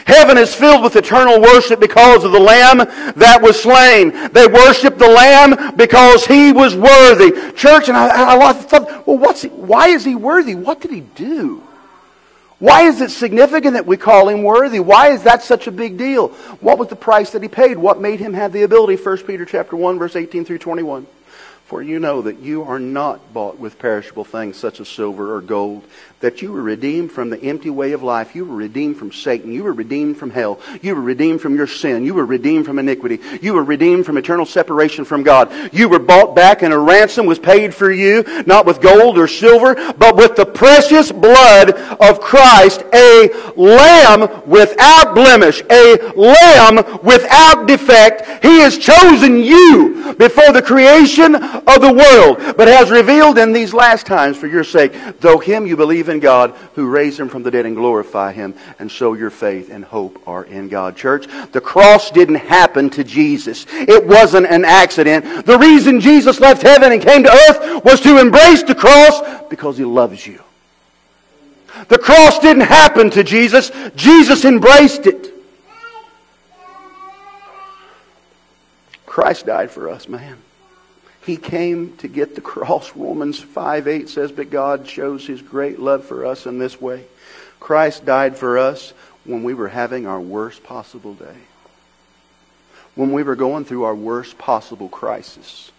Heaven 0.04 0.36
is 0.36 0.54
filled 0.54 0.82
with 0.82 0.96
eternal 0.96 1.40
worship 1.40 1.80
because 1.80 2.24
of 2.24 2.32
the 2.32 2.40
Lamb 2.40 2.78
that 2.78 3.40
was 3.40 3.62
slain. 3.62 4.10
They 4.32 4.46
worship 4.46 4.98
the 4.98 5.08
Lamb 5.08 5.76
because 5.76 6.26
He 6.26 6.52
was 6.52 6.74
worthy. 6.74 7.52
Church, 7.52 7.88
and 7.88 7.96
I, 7.96 8.36
I 8.36 8.52
thought, 8.52 9.06
well, 9.06 9.18
what's 9.18 9.42
he, 9.42 9.48
why 9.48 9.88
is 9.88 10.04
He 10.04 10.14
worthy? 10.14 10.54
What 10.54 10.80
did 10.80 10.90
He 10.90 11.00
do? 11.00 11.62
Why 12.58 12.82
is 12.82 13.00
it 13.00 13.10
significant 13.10 13.74
that 13.74 13.86
we 13.86 13.96
call 13.96 14.28
him 14.28 14.42
worthy? 14.42 14.80
Why 14.80 15.12
is 15.12 15.22
that 15.22 15.42
such 15.42 15.68
a 15.68 15.70
big 15.70 15.96
deal? 15.96 16.28
What 16.60 16.78
was 16.78 16.88
the 16.88 16.96
price 16.96 17.30
that 17.30 17.42
he 17.42 17.48
paid? 17.48 17.78
What 17.78 18.00
made 18.00 18.18
him 18.18 18.34
have 18.34 18.52
the 18.52 18.62
ability? 18.62 19.00
1 19.00 19.18
Peter 19.18 19.44
chapter 19.44 19.76
1 19.76 19.98
verse 19.98 20.16
18 20.16 20.44
through 20.44 20.58
21. 20.58 21.06
For 21.68 21.82
you 21.82 21.98
know 21.98 22.22
that 22.22 22.38
you 22.38 22.62
are 22.62 22.78
not 22.78 23.34
bought 23.34 23.58
with 23.58 23.78
perishable 23.78 24.24
things 24.24 24.56
such 24.56 24.80
as 24.80 24.88
silver 24.88 25.34
or 25.34 25.42
gold, 25.42 25.84
that 26.20 26.40
you 26.40 26.50
were 26.50 26.62
redeemed 26.62 27.12
from 27.12 27.28
the 27.28 27.38
empty 27.42 27.68
way 27.68 27.92
of 27.92 28.02
life. 28.02 28.34
You 28.34 28.46
were 28.46 28.56
redeemed 28.56 28.96
from 28.96 29.12
Satan. 29.12 29.52
You 29.52 29.64
were 29.64 29.74
redeemed 29.74 30.16
from 30.16 30.30
hell. 30.30 30.60
You 30.80 30.96
were 30.96 31.02
redeemed 31.02 31.42
from 31.42 31.54
your 31.54 31.66
sin. 31.66 32.06
You 32.06 32.14
were 32.14 32.24
redeemed 32.24 32.64
from 32.64 32.78
iniquity. 32.78 33.20
You 33.42 33.52
were 33.52 33.62
redeemed 33.62 34.06
from 34.06 34.16
eternal 34.16 34.46
separation 34.46 35.04
from 35.04 35.24
God. 35.24 35.52
You 35.74 35.90
were 35.90 35.98
bought 35.98 36.34
back 36.34 36.62
and 36.62 36.72
a 36.72 36.78
ransom 36.78 37.26
was 37.26 37.38
paid 37.38 37.74
for 37.74 37.92
you, 37.92 38.24
not 38.46 38.64
with 38.64 38.80
gold 38.80 39.18
or 39.18 39.28
silver, 39.28 39.74
but 39.92 40.16
with 40.16 40.36
the 40.36 40.46
precious 40.46 41.12
blood 41.12 41.72
of 41.72 42.18
Christ, 42.18 42.82
a 42.94 43.28
lamb 43.56 44.42
without 44.46 45.14
blemish, 45.14 45.62
a 45.70 46.12
lamb 46.16 46.76
without 47.02 47.68
defect. 47.68 48.42
He 48.42 48.60
has 48.60 48.78
chosen 48.78 49.36
you 49.36 50.14
before 50.16 50.52
the 50.52 50.62
creation 50.62 51.34
of 51.66 51.80
the 51.80 51.92
world, 51.92 52.56
but 52.56 52.68
has 52.68 52.90
revealed 52.90 53.38
in 53.38 53.52
these 53.52 53.74
last 53.74 54.06
times 54.06 54.36
for 54.36 54.46
your 54.46 54.64
sake, 54.64 54.92
though 55.20 55.38
him 55.38 55.66
you 55.66 55.76
believe 55.76 56.08
in 56.08 56.20
God 56.20 56.54
who 56.74 56.88
raised 56.88 57.18
him 57.18 57.28
from 57.28 57.42
the 57.42 57.50
dead 57.50 57.66
and 57.66 57.76
glorify 57.76 58.32
him, 58.32 58.54
and 58.78 58.90
so 58.90 59.14
your 59.14 59.30
faith 59.30 59.70
and 59.70 59.84
hope 59.84 60.20
are 60.26 60.44
in 60.44 60.68
God. 60.68 60.96
Church, 60.96 61.26
the 61.52 61.60
cross 61.60 62.10
didn't 62.10 62.36
happen 62.36 62.90
to 62.90 63.04
Jesus. 63.04 63.66
It 63.70 64.06
wasn't 64.06 64.46
an 64.46 64.64
accident. 64.64 65.46
The 65.46 65.58
reason 65.58 66.00
Jesus 66.00 66.40
left 66.40 66.62
heaven 66.62 66.92
and 66.92 67.02
came 67.02 67.22
to 67.24 67.30
earth 67.30 67.84
was 67.84 68.00
to 68.02 68.18
embrace 68.18 68.62
the 68.62 68.74
cross 68.74 69.22
because 69.48 69.76
he 69.76 69.84
loves 69.84 70.26
you. 70.26 70.42
The 71.88 71.98
cross 71.98 72.38
didn't 72.40 72.62
happen 72.62 73.10
to 73.10 73.22
Jesus. 73.22 73.70
Jesus 73.94 74.44
embraced 74.44 75.06
it. 75.06 75.34
Christ 79.06 79.46
died 79.46 79.70
for 79.70 79.88
us, 79.88 80.08
man. 80.08 80.38
He 81.28 81.36
came 81.36 81.94
to 81.98 82.08
get 82.08 82.34
the 82.34 82.40
cross. 82.40 82.92
Romans 82.96 83.38
5 83.38 83.86
8 83.86 84.08
says, 84.08 84.32
But 84.32 84.48
God 84.48 84.88
shows 84.88 85.26
His 85.26 85.42
great 85.42 85.78
love 85.78 86.06
for 86.06 86.24
us 86.24 86.46
in 86.46 86.58
this 86.58 86.80
way. 86.80 87.04
Christ 87.60 88.06
died 88.06 88.38
for 88.38 88.56
us 88.56 88.94
when 89.26 89.42
we 89.44 89.52
were 89.52 89.68
having 89.68 90.06
our 90.06 90.20
worst 90.22 90.64
possible 90.64 91.12
day, 91.12 91.36
when 92.94 93.12
we 93.12 93.22
were 93.22 93.36
going 93.36 93.66
through 93.66 93.84
our 93.84 93.94
worst 93.94 94.38
possible 94.38 94.88
crisis 94.88 95.70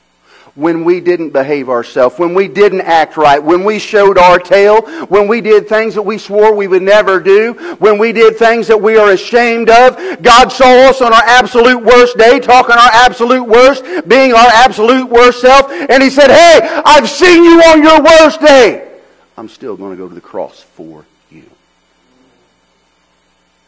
when 0.56 0.84
we 0.84 1.00
didn't 1.00 1.32
behave 1.32 1.70
ourselves, 1.70 2.18
when 2.18 2.34
we 2.34 2.48
didn't 2.48 2.82
act 2.82 3.18
right, 3.18 3.44
when 3.44 3.64
we 3.64 3.80
showed 3.80 4.18
our 4.18 4.40
tail, 4.40 4.82
when 5.08 5.28
we 5.28 5.42
did 5.42 5.68
things 5.68 5.96
that 5.96 6.02
we 6.02 6.18
swore 6.18 6.54
we 6.54 6.68
would 6.68 6.82
never 6.82 7.20
do, 7.20 7.54
when 7.80 7.98
we 7.98 8.12
did 8.12 8.38
things 8.38 8.68
that 8.68 8.82
we 8.82 8.98
are 8.98 9.12
ashamed 9.12 9.70
of. 9.70 10.22
God 10.22 10.50
saw 10.50 10.90
us 10.90 11.02
on 11.02 11.14
our 11.14 11.24
absolute 11.24 11.84
worst 11.84 12.18
day, 12.18 12.40
talking 12.40 12.76
our 12.76 12.92
absolute 12.92 13.44
worst, 13.44 13.84
being 14.08 14.34
our 14.34 14.50
absolute 14.54 15.10
worst 15.10 15.42
self, 15.42 15.72
and 15.72 16.02
He 16.04 16.10
said, 16.10 16.30
Hey, 16.30 16.82
I've 16.86 17.10
seen 17.10 17.44
you 17.44 17.62
on 17.64 17.84
your 17.84 18.02
worst 18.02 18.42
day. 18.42 19.00
I'm 19.38 19.50
still 19.50 19.78
going 19.78 19.92
to 19.92 19.98
go 19.98 20.10
to 20.10 20.16
the 20.16 20.22
cross 20.22 20.62
for 20.62 21.06
you. 21.32 21.50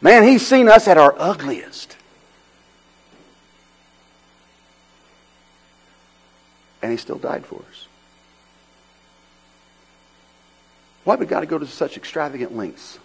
Man, 0.01 0.23
He's 0.23 0.45
seen 0.45 0.67
us 0.67 0.87
at 0.87 0.97
our 0.97 1.15
ugliest. 1.17 1.95
And 6.81 6.91
he 6.91 6.97
still 6.97 7.17
died 7.17 7.45
for 7.45 7.57
us. 7.69 7.87
Why 11.03 11.15
would 11.15 11.29
God 11.29 11.47
go 11.47 11.57
to 11.57 11.65
such 11.65 11.97
extravagant 11.97 12.55
lengths? 12.55 12.99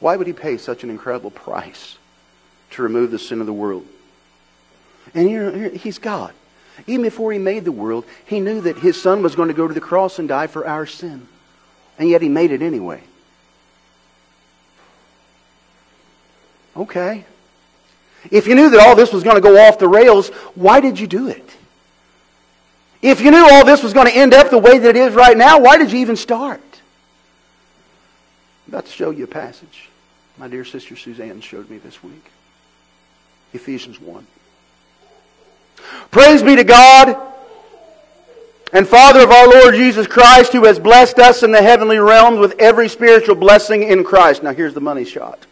Why 0.00 0.16
would 0.16 0.26
he 0.26 0.32
pay 0.32 0.56
such 0.56 0.82
an 0.82 0.90
incredible 0.90 1.30
price 1.30 1.98
to 2.70 2.82
remove 2.82 3.10
the 3.10 3.18
sin 3.18 3.40
of 3.40 3.46
the 3.46 3.52
world? 3.52 3.86
And 5.14 5.28
here, 5.28 5.68
he's 5.70 5.98
God. 5.98 6.32
Even 6.86 7.02
before 7.02 7.32
he 7.32 7.38
made 7.38 7.64
the 7.64 7.72
world, 7.72 8.06
he 8.24 8.40
knew 8.40 8.62
that 8.62 8.78
his 8.78 9.00
son 9.00 9.22
was 9.22 9.34
going 9.34 9.48
to 9.48 9.54
go 9.54 9.68
to 9.68 9.74
the 9.74 9.80
cross 9.80 10.18
and 10.18 10.28
die 10.28 10.46
for 10.46 10.66
our 10.66 10.86
sin. 10.86 11.28
And 11.98 12.08
yet 12.08 12.22
he 12.22 12.30
made 12.30 12.52
it 12.52 12.62
anyway. 12.62 13.02
Okay. 16.74 17.24
If 18.30 18.46
you 18.46 18.54
knew 18.54 18.70
that 18.70 18.80
all 18.80 18.96
this 18.96 19.12
was 19.12 19.22
going 19.22 19.36
to 19.36 19.42
go 19.42 19.58
off 19.58 19.78
the 19.78 19.88
rails, 19.88 20.28
why 20.54 20.80
did 20.80 20.98
you 20.98 21.06
do 21.06 21.28
it? 21.28 21.44
If 23.02 23.20
you 23.20 23.30
knew 23.30 23.46
all 23.50 23.64
this 23.64 23.82
was 23.82 23.92
going 23.92 24.06
to 24.06 24.14
end 24.14 24.34
up 24.34 24.50
the 24.50 24.58
way 24.58 24.78
that 24.78 24.88
it 24.88 24.96
is 24.96 25.14
right 25.14 25.36
now, 25.36 25.60
why 25.60 25.78
did 25.78 25.92
you 25.92 25.98
even 26.00 26.16
start? 26.16 26.60
I'm 28.66 28.74
about 28.74 28.86
to 28.86 28.92
show 28.92 29.10
you 29.10 29.24
a 29.24 29.28
passage 29.28 29.90
my 30.40 30.48
dear 30.48 30.64
sister 30.64 30.96
Suzanne 30.96 31.42
showed 31.42 31.68
me 31.68 31.76
this 31.76 32.02
week. 32.02 32.30
Ephesians 33.52 34.00
1. 34.00 34.26
Praise 36.10 36.42
be 36.42 36.56
to 36.56 36.64
God 36.64 37.14
and 38.72 38.88
Father 38.88 39.20
of 39.20 39.30
our 39.30 39.48
Lord 39.48 39.74
Jesus 39.74 40.06
Christ, 40.06 40.52
who 40.52 40.64
has 40.64 40.78
blessed 40.78 41.18
us 41.18 41.42
in 41.42 41.52
the 41.52 41.60
heavenly 41.60 41.98
realms 41.98 42.38
with 42.38 42.58
every 42.58 42.88
spiritual 42.88 43.34
blessing 43.34 43.82
in 43.82 44.02
Christ. 44.02 44.42
Now 44.42 44.54
here's 44.54 44.72
the 44.72 44.80
money 44.80 45.04
shot. 45.04 45.44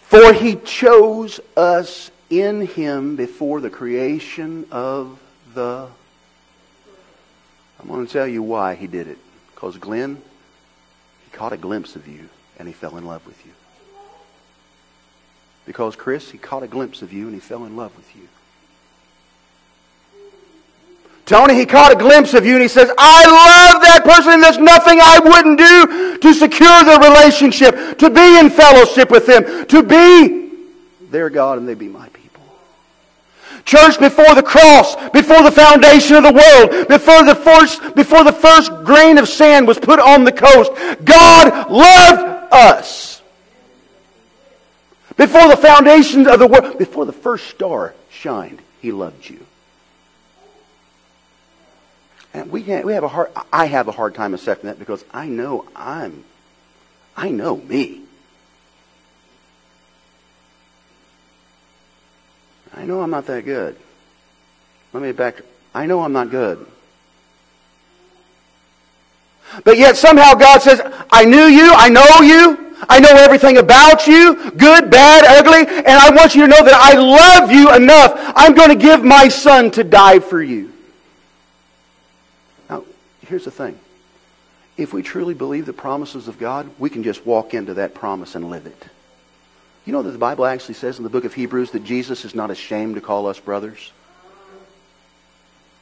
For 0.00 0.32
he 0.32 0.56
chose 0.56 1.38
us 1.56 2.10
in 2.28 2.66
him 2.66 3.14
before 3.14 3.60
the 3.60 3.70
creation 3.70 4.66
of 4.72 5.20
the. 5.56 5.88
I'm 7.80 7.88
going 7.88 8.06
to 8.06 8.12
tell 8.12 8.28
you 8.28 8.42
why 8.42 8.76
he 8.76 8.86
did 8.86 9.08
it. 9.08 9.18
Because 9.52 9.76
Glenn, 9.76 10.22
he 11.24 11.36
caught 11.36 11.52
a 11.52 11.56
glimpse 11.56 11.96
of 11.96 12.06
you 12.06 12.28
and 12.58 12.68
he 12.68 12.74
fell 12.74 12.96
in 12.96 13.04
love 13.04 13.26
with 13.26 13.44
you. 13.44 13.52
Because 15.66 15.96
Chris, 15.96 16.30
he 16.30 16.38
caught 16.38 16.62
a 16.62 16.68
glimpse 16.68 17.02
of 17.02 17.12
you 17.12 17.24
and 17.26 17.34
he 17.34 17.40
fell 17.40 17.64
in 17.64 17.74
love 17.74 17.94
with 17.96 18.14
you. 18.14 18.28
Tony, 21.24 21.56
he 21.56 21.66
caught 21.66 21.90
a 21.90 21.96
glimpse 21.96 22.34
of 22.34 22.46
you 22.46 22.52
and 22.52 22.62
he 22.62 22.68
says, 22.68 22.88
I 22.96 23.24
love 23.26 23.82
that 23.82 24.04
person 24.04 24.34
and 24.34 24.42
there's 24.42 24.58
nothing 24.58 25.00
I 25.02 25.18
wouldn't 25.18 25.58
do 25.58 26.18
to 26.18 26.34
secure 26.34 26.84
the 26.84 27.00
relationship, 27.02 27.98
to 27.98 28.10
be 28.10 28.38
in 28.38 28.48
fellowship 28.48 29.10
with 29.10 29.26
them, 29.26 29.66
to 29.66 29.82
be 29.82 30.52
their 31.10 31.28
God 31.28 31.58
and 31.58 31.66
they 31.66 31.74
be 31.74 31.88
my 31.88 32.08
people. 32.10 32.25
Church, 33.66 33.98
before 33.98 34.32
the 34.36 34.44
cross, 34.44 34.94
before 35.10 35.42
the 35.42 35.50
foundation 35.50 36.14
of 36.14 36.22
the 36.22 36.32
world, 36.32 36.86
before 36.86 37.24
the 37.24 37.34
first, 37.34 37.96
before 37.96 38.22
the 38.22 38.32
first 38.32 38.70
grain 38.84 39.18
of 39.18 39.28
sand 39.28 39.66
was 39.66 39.76
put 39.76 39.98
on 39.98 40.22
the 40.22 40.30
coast, 40.30 40.70
God 41.04 41.68
loved 41.68 42.52
us. 42.52 43.20
Before 45.16 45.48
the 45.48 45.56
foundations 45.56 46.28
of 46.28 46.38
the 46.38 46.46
world, 46.46 46.78
before 46.78 47.06
the 47.06 47.12
first 47.12 47.48
star 47.48 47.92
shined, 48.08 48.62
He 48.80 48.92
loved 48.92 49.28
you. 49.28 49.44
And 52.32 52.52
we, 52.52 52.62
we 52.62 52.92
have 52.92 53.02
a 53.02 53.08
hard, 53.08 53.32
I 53.52 53.66
have 53.66 53.88
a 53.88 53.92
hard 53.92 54.14
time 54.14 54.32
accepting 54.32 54.68
that 54.68 54.78
because 54.78 55.04
I 55.12 55.26
know 55.26 55.66
I'm, 55.74 56.22
I 57.16 57.30
know 57.30 57.56
me. 57.56 58.05
I 62.76 62.84
know 62.84 63.00
I'm 63.00 63.10
not 63.10 63.26
that 63.26 63.44
good. 63.44 63.76
Let 64.92 65.02
me 65.02 65.12
back. 65.12 65.40
I 65.74 65.86
know 65.86 66.02
I'm 66.02 66.12
not 66.12 66.30
good. 66.30 66.64
But 69.64 69.78
yet 69.78 69.96
somehow 69.96 70.34
God 70.34 70.60
says, 70.60 70.80
I 71.10 71.24
knew 71.24 71.44
you, 71.44 71.72
I 71.74 71.88
know 71.88 72.04
you, 72.22 72.74
I 72.88 73.00
know 73.00 73.10
everything 73.10 73.56
about 73.56 74.06
you, 74.06 74.50
good, 74.50 74.90
bad, 74.90 75.24
ugly, 75.24 75.66
and 75.76 75.88
I 75.88 76.10
want 76.10 76.34
you 76.34 76.42
to 76.42 76.48
know 76.48 76.62
that 76.62 76.74
I 76.74 76.94
love 76.94 77.50
you 77.50 77.74
enough. 77.74 78.12
I'm 78.36 78.54
going 78.54 78.68
to 78.68 78.76
give 78.76 79.02
my 79.02 79.28
son 79.28 79.70
to 79.72 79.84
die 79.84 80.18
for 80.18 80.42
you. 80.42 80.72
Now, 82.68 82.84
here's 83.22 83.44
the 83.44 83.50
thing. 83.50 83.78
If 84.76 84.92
we 84.92 85.02
truly 85.02 85.32
believe 85.32 85.64
the 85.64 85.72
promises 85.72 86.28
of 86.28 86.38
God, 86.38 86.68
we 86.78 86.90
can 86.90 87.02
just 87.02 87.24
walk 87.24 87.54
into 87.54 87.74
that 87.74 87.94
promise 87.94 88.34
and 88.34 88.50
live 88.50 88.66
it. 88.66 88.84
You 89.86 89.92
know 89.92 90.02
that 90.02 90.10
the 90.10 90.18
Bible 90.18 90.44
actually 90.44 90.74
says 90.74 90.98
in 90.98 91.04
the 91.04 91.10
book 91.10 91.24
of 91.24 91.32
Hebrews 91.32 91.70
that 91.70 91.84
Jesus 91.84 92.24
is 92.24 92.34
not 92.34 92.50
ashamed 92.50 92.96
to 92.96 93.00
call 93.00 93.28
us 93.28 93.38
brothers? 93.38 93.92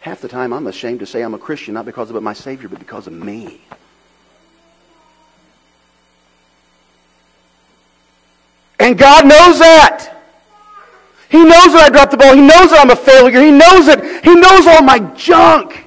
Half 0.00 0.20
the 0.20 0.28
time 0.28 0.52
I'm 0.52 0.66
ashamed 0.66 1.00
to 1.00 1.06
say 1.06 1.22
I'm 1.22 1.32
a 1.32 1.38
Christian, 1.38 1.72
not 1.72 1.86
because 1.86 2.10
of 2.10 2.22
my 2.22 2.34
Savior, 2.34 2.68
but 2.68 2.78
because 2.78 3.06
of 3.06 3.14
me. 3.14 3.62
And 8.78 8.98
God 8.98 9.26
knows 9.26 9.58
that. 9.60 10.10
He 11.30 11.42
knows 11.42 11.72
that 11.72 11.84
I 11.86 11.88
dropped 11.88 12.10
the 12.10 12.18
ball. 12.18 12.34
He 12.34 12.42
knows 12.42 12.70
that 12.70 12.80
I'm 12.80 12.90
a 12.90 12.96
failure. 12.96 13.40
He 13.40 13.50
knows 13.50 13.88
it. 13.88 14.22
He 14.22 14.34
knows 14.34 14.66
all 14.66 14.82
my 14.82 14.98
junk. 15.16 15.86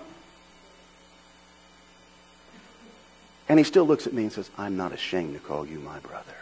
And 3.48 3.60
he 3.60 3.64
still 3.64 3.86
looks 3.86 4.08
at 4.08 4.14
me 4.14 4.24
and 4.24 4.32
says, 4.32 4.50
I'm 4.58 4.76
not 4.76 4.92
ashamed 4.92 5.36
to 5.36 5.40
call 5.40 5.68
you 5.68 5.78
my 5.80 6.00
brother. 6.00 6.34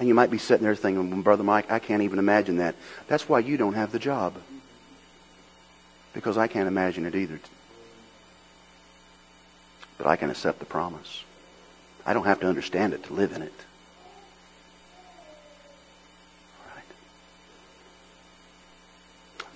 And 0.00 0.08
you 0.08 0.14
might 0.14 0.30
be 0.30 0.38
sitting 0.38 0.64
there 0.64 0.74
thinking, 0.74 1.20
Brother 1.20 1.44
Mike, 1.44 1.70
I 1.70 1.78
can't 1.78 2.02
even 2.02 2.18
imagine 2.18 2.56
that. 2.56 2.74
That's 3.06 3.28
why 3.28 3.40
you 3.40 3.58
don't 3.58 3.74
have 3.74 3.92
the 3.92 3.98
job. 3.98 4.34
Because 6.14 6.38
I 6.38 6.46
can't 6.46 6.66
imagine 6.66 7.04
it 7.04 7.14
either. 7.14 7.38
but 9.98 10.06
I 10.06 10.16
can 10.16 10.30
accept 10.30 10.58
the 10.58 10.64
promise. 10.64 11.24
I 12.06 12.14
don't 12.14 12.24
have 12.24 12.40
to 12.40 12.48
understand 12.48 12.94
it 12.94 13.04
to 13.04 13.12
live 13.12 13.32
in 13.32 13.42
it. 13.42 13.52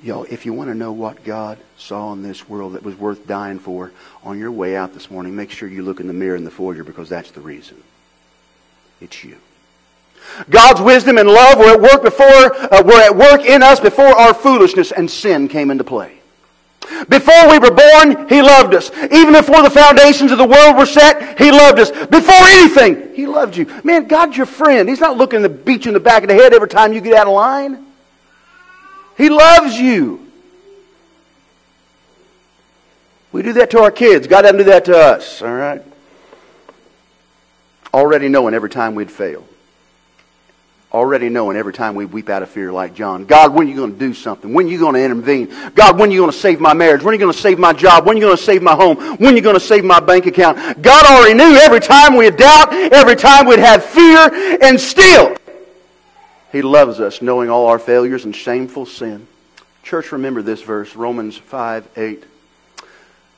Y'all, 0.03 0.27
if 0.29 0.45
you 0.45 0.53
want 0.53 0.69
to 0.69 0.75
know 0.75 0.93
what 0.93 1.25
God 1.25 1.57
saw 1.79 2.13
in 2.13 2.23
this 2.23 2.47
world 2.47 2.75
that 2.75 2.83
was 2.83 2.95
worth 2.95 3.27
dying 3.27 3.59
for, 3.59 3.91
on 4.23 4.39
your 4.39 4.53
way 4.53 4.77
out 4.77 4.93
this 4.93 5.11
morning, 5.11 5.35
make 5.35 5.51
sure 5.51 5.67
you 5.67 5.83
look 5.83 5.99
in 5.99 6.07
the 6.07 6.13
mirror 6.13 6.37
in 6.37 6.45
the 6.45 6.51
foyer 6.51 6.85
because 6.85 7.09
that's 7.09 7.31
the 7.31 7.41
reason. 7.41 7.83
It's 9.01 9.25
you. 9.25 9.39
God's 10.51 10.81
wisdom 10.81 11.19
and 11.19 11.29
love 11.29 11.59
were 11.59 11.73
at 11.73 11.81
work 11.81 12.03
before 12.03 12.27
uh, 12.27 12.83
were 12.83 13.01
at 13.01 13.17
work 13.17 13.45
in 13.45 13.63
us 13.63 13.81
before 13.81 14.07
our 14.07 14.35
foolishness 14.35 14.93
and 14.93 15.11
sin 15.11 15.49
came 15.49 15.71
into 15.71 15.85
play. 15.85 16.19
Before 17.09 17.51
we 17.51 17.59
were 17.59 17.71
born, 17.71 18.29
He 18.29 18.43
loved 18.43 18.75
us. 18.75 18.91
Even 19.11 19.33
before 19.33 19.63
the 19.63 19.71
foundations 19.71 20.33
of 20.33 20.39
the 20.39 20.47
world 20.47 20.77
were 20.77 20.87
set, 20.87 21.39
He 21.39 21.51
loved 21.51 21.79
us. 21.79 21.91
Before 21.91 22.35
anything, 22.35 23.15
He 23.15 23.27
loved 23.27 23.57
you. 23.57 23.67
Man, 23.85 24.07
God's 24.07 24.37
your 24.37 24.47
friend. 24.47 24.89
He's 24.89 25.01
not 25.01 25.17
looking 25.17 25.43
to 25.43 25.49
beat 25.49 25.85
you 25.85 25.91
in 25.91 25.95
the 25.95 26.01
back 26.01 26.23
of 26.23 26.29
the 26.29 26.35
head 26.35 26.53
every 26.53 26.69
time 26.69 26.93
you 26.93 27.01
get 27.01 27.15
out 27.15 27.27
of 27.27 27.33
line. 27.33 27.87
He 29.17 29.31
loves 29.31 29.79
you. 29.79 30.21
We 33.33 33.43
do 33.43 33.55
that 33.55 33.71
to 33.71 33.81
our 33.81 33.91
kids. 33.91 34.27
God 34.27 34.43
doesn't 34.43 34.59
do 34.59 34.65
that 34.65 34.85
to 34.87 34.97
us, 34.97 35.43
all 35.43 35.55
right? 35.55 35.83
Already 37.93 38.29
knowing 38.29 38.55
every 38.55 38.71
time 38.71 38.95
we'd 38.95 39.11
fail 39.11 39.45
already 40.95 41.29
knowing 41.29 41.57
every 41.57 41.73
time 41.73 41.97
we 41.97 42.07
weep 42.07 42.29
out 42.29 42.45
of 42.45 42.49
fear 42.49 42.73
like 42.73 42.95
John, 42.95 43.25
God, 43.25 43.53
when 43.53 43.67
are 43.67 43.71
you 43.71 43.75
going 43.75 43.93
to 43.93 43.99
do 43.99 44.15
something? 44.15 44.55
When 44.55 44.67
are 44.67 44.71
you 44.71 44.79
going 44.79 44.95
to 44.95 45.03
intervene? 45.03 45.53
God, 45.75 45.99
when 45.99 46.09
are 46.09 46.13
you 46.13 46.21
going 46.21 46.31
to 46.31 46.39
save 46.39 46.61
my 46.61 46.73
marriage? 46.73 47.03
When 47.03 47.11
are 47.11 47.15
you 47.17 47.21
going 47.21 47.33
to 47.33 47.39
save 47.39 47.59
my 47.59 47.73
job? 47.73 48.07
When 48.07 48.17
are 48.17 48.21
you 48.21 48.25
going 48.25 48.37
to 48.37 48.43
save 48.43 48.63
my 48.63 48.77
home? 48.77 48.97
When 49.17 49.35
are 49.35 49.37
you 49.37 49.43
going 49.43 49.57
to 49.57 49.61
save 49.61 49.85
my 49.85 49.99
bank 49.99 50.27
account? 50.27 50.81
God 50.81 51.05
already 51.05 51.35
knew 51.35 51.57
every 51.57 51.81
time 51.81 52.17
we'd 52.17 52.37
doubt, 52.37 52.73
every 52.73 53.17
time 53.17 53.47
we'd 53.47 53.59
have 53.59 53.85
fear, 53.85 54.59
and 54.63 54.81
still, 54.81 55.37
He 56.53 56.63
loves 56.63 57.01
us 57.01 57.21
knowing 57.21 57.51
all 57.51 57.67
our 57.67 57.81
failures 57.81 58.25
and 58.25 58.35
shameful 58.35 58.87
sin. 58.87 59.27
Church, 59.83 60.13
remember 60.13 60.43
this 60.43 60.63
verse, 60.63 60.95
Romans 60.95 61.37
5 61.37 61.89
8 61.97 62.25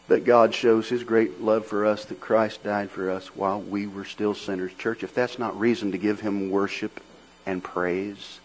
that 0.09 0.25
God 0.25 0.55
shows 0.55 0.88
His 0.88 1.03
great 1.03 1.40
love 1.40 1.66
for 1.66 1.87
us, 1.87 2.05
that 2.05 2.21
Christ 2.21 2.62
died 2.62 2.90
for 2.90 3.11
us 3.11 3.35
while 3.35 3.61
we 3.61 3.87
were 3.87 4.05
still 4.05 4.35
sinners. 4.35 4.73
Church, 4.75 5.03
if 5.03 5.14
that's 5.14 5.38
not 5.38 5.59
reason 5.59 5.92
to 5.92 5.99
give 5.99 6.21
Him 6.21 6.51
worship 6.51 7.01
and 7.47 7.63
praise, 7.63 8.41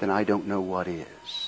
then 0.00 0.10
I 0.10 0.24
don't 0.24 0.46
know 0.46 0.60
what 0.60 0.88
is. 0.88 1.41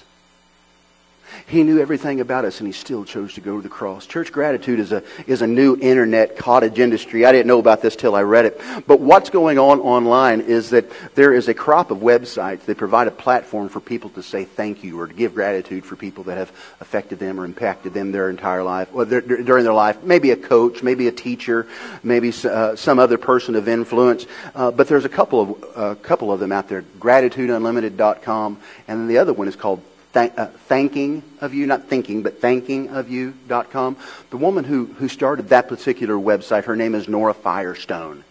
He 1.46 1.62
knew 1.62 1.78
everything 1.78 2.20
about 2.20 2.46
us 2.46 2.60
and 2.60 2.66
he 2.66 2.72
still 2.72 3.04
chose 3.04 3.34
to 3.34 3.42
go 3.42 3.56
to 3.56 3.62
the 3.62 3.68
cross. 3.68 4.06
Church 4.06 4.32
gratitude 4.32 4.80
is 4.80 4.92
a, 4.92 5.02
is 5.26 5.42
a 5.42 5.46
new 5.46 5.76
internet 5.78 6.38
cottage 6.38 6.78
industry. 6.78 7.26
I 7.26 7.32
didn't 7.32 7.48
know 7.48 7.58
about 7.58 7.82
this 7.82 7.96
till 7.96 8.14
I 8.14 8.22
read 8.22 8.46
it. 8.46 8.60
But 8.86 9.00
what's 9.00 9.28
going 9.28 9.58
on 9.58 9.80
online 9.80 10.40
is 10.40 10.70
that 10.70 10.86
there 11.14 11.34
is 11.34 11.48
a 11.48 11.54
crop 11.54 11.90
of 11.90 11.98
websites 11.98 12.62
that 12.62 12.78
provide 12.78 13.08
a 13.08 13.10
platform 13.10 13.68
for 13.68 13.80
people 13.80 14.08
to 14.10 14.22
say 14.22 14.44
thank 14.44 14.82
you 14.82 14.98
or 14.98 15.06
to 15.06 15.12
give 15.12 15.34
gratitude 15.34 15.84
for 15.84 15.96
people 15.96 16.24
that 16.24 16.38
have 16.38 16.50
affected 16.80 17.18
them 17.18 17.38
or 17.38 17.44
impacted 17.44 17.92
them 17.92 18.10
their 18.10 18.30
entire 18.30 18.62
life, 18.62 18.88
or 18.94 19.04
their, 19.04 19.20
during 19.20 19.64
their 19.64 19.74
life. 19.74 20.02
Maybe 20.02 20.30
a 20.30 20.36
coach, 20.36 20.82
maybe 20.82 21.08
a 21.08 21.12
teacher, 21.12 21.66
maybe 22.02 22.32
uh, 22.44 22.74
some 22.74 22.98
other 22.98 23.18
person 23.18 23.54
of 23.54 23.68
influence. 23.68 24.26
Uh, 24.54 24.70
but 24.70 24.88
there's 24.88 25.04
a 25.04 25.10
couple 25.10 25.40
of, 25.40 25.62
a 25.62 25.76
uh, 25.76 25.94
couple 25.96 26.32
of 26.32 26.40
them 26.40 26.52
out 26.52 26.68
there, 26.68 26.82
gratitudeunlimited.com, 26.98 28.58
and 28.88 29.00
then 29.00 29.08
the 29.08 29.18
other 29.18 29.34
one 29.34 29.46
is 29.46 29.56
called 29.56 29.82
thank, 30.14 30.38
uh, 30.38 30.46
thanking 30.68 31.22
of 31.40 31.52
you, 31.52 31.66
not 31.66 31.84
thinking, 31.88 32.22
but 32.22 32.40
thanking 32.40 32.88
of 32.88 33.10
you.com. 33.10 33.96
The 34.30 34.36
woman 34.36 34.64
who, 34.64 34.86
who 34.86 35.08
started 35.08 35.50
that 35.50 35.68
particular 35.68 36.14
website, 36.14 36.64
her 36.64 36.76
name 36.76 36.94
is 36.94 37.08
Nora 37.08 37.34
Firestone. 37.34 38.24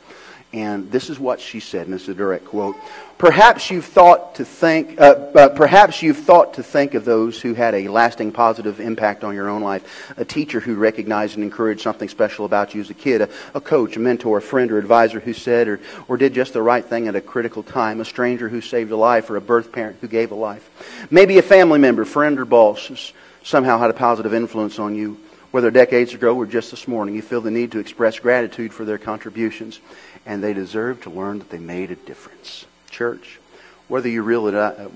And 0.53 0.91
this 0.91 1.09
is 1.09 1.19
what 1.19 1.41
she 1.41 1.59
said, 1.59 1.87
and 1.87 1.95
is 1.95 2.07
a 2.07 2.13
direct 2.13 2.45
quote. 2.45 2.75
Perhaps 3.17 3.71
you've 3.71 3.85
thought 3.85 4.35
to 4.35 4.45
think, 4.45 5.01
uh, 5.01 5.15
uh, 5.33 5.49
perhaps 5.49 6.03
you've 6.03 6.17
thought 6.17 6.53
to 6.55 6.63
think 6.63 6.93
of 6.93 7.05
those 7.05 7.41
who 7.41 7.55
had 7.55 7.73
a 7.73 7.87
lasting 7.87 8.31
positive 8.31 8.79
impact 8.79 9.23
on 9.23 9.33
your 9.33 9.49
own 9.49 9.63
life. 9.63 10.13
A 10.15 10.25
teacher 10.25 10.59
who 10.59 10.75
recognized 10.75 11.35
and 11.35 11.43
encouraged 11.43 11.81
something 11.81 12.07
special 12.07 12.45
about 12.45 12.75
you 12.75 12.81
as 12.81 12.91
a 12.91 12.93
kid. 12.93 13.21
A, 13.21 13.29
a 13.55 13.61
coach, 13.61 13.95
a 13.95 13.99
mentor, 13.99 14.37
a 14.37 14.41
friend, 14.41 14.71
or 14.71 14.77
advisor 14.77 15.19
who 15.19 15.33
said 15.33 15.67
or, 15.67 15.79
or 16.07 16.17
did 16.17 16.35
just 16.35 16.53
the 16.53 16.61
right 16.61 16.85
thing 16.85 17.07
at 17.07 17.15
a 17.15 17.21
critical 17.21 17.63
time. 17.63 17.99
A 17.99 18.05
stranger 18.05 18.47
who 18.47 18.61
saved 18.61 18.91
a 18.91 18.97
life, 18.97 19.31
or 19.31 19.37
a 19.37 19.41
birth 19.41 19.71
parent 19.71 19.97
who 20.01 20.07
gave 20.07 20.31
a 20.31 20.35
life. 20.35 20.69
Maybe 21.09 21.39
a 21.39 21.43
family 21.43 21.79
member, 21.79 22.05
friend, 22.05 22.39
or 22.39 22.45
boss 22.45 23.11
somehow 23.41 23.79
had 23.79 23.89
a 23.89 23.93
positive 23.93 24.35
influence 24.35 24.77
on 24.77 24.93
you 24.93 25.17
whether 25.53 25.69
decades 25.69 26.15
ago 26.15 26.35
or 26.35 26.47
just 26.47 26.71
this 26.71 26.87
morning, 26.87 27.13
you 27.13 27.21
feel 27.21 27.39
the 27.39 27.51
need 27.51 27.73
to 27.73 27.77
express 27.77 28.17
gratitude 28.17 28.73
for 28.73 28.85
their 28.85 28.97
contributions 28.97 29.79
and 30.25 30.43
they 30.43 30.51
deserve 30.51 30.99
to 30.99 31.11
learn 31.11 31.37
that 31.37 31.51
they 31.51 31.59
made 31.59 31.91
a 31.91 31.95
difference. 31.95 32.65
Church, 32.89 33.39
whether 33.87 34.09
you, 34.09 34.23
realize, 34.23 34.55
uh, 34.55 34.89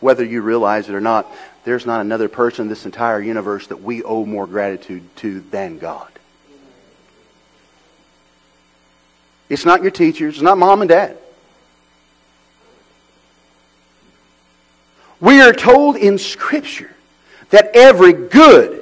whether 0.00 0.22
you 0.22 0.42
realize 0.42 0.90
it 0.90 0.94
or 0.94 1.00
not, 1.00 1.26
there's 1.64 1.86
not 1.86 2.02
another 2.02 2.28
person 2.28 2.64
in 2.64 2.68
this 2.68 2.84
entire 2.84 3.22
universe 3.22 3.68
that 3.68 3.82
we 3.82 4.02
owe 4.02 4.26
more 4.26 4.46
gratitude 4.46 5.02
to 5.16 5.40
than 5.40 5.78
God. 5.78 6.12
It's 9.48 9.64
not 9.64 9.80
your 9.80 9.92
teachers, 9.92 10.34
it's 10.34 10.42
not 10.42 10.58
mom 10.58 10.82
and 10.82 10.90
dad. 10.90 11.16
We 15.20 15.40
are 15.40 15.54
told 15.54 15.96
in 15.96 16.18
Scripture 16.18 16.94
that 17.48 17.70
every 17.72 18.12
good 18.12 18.81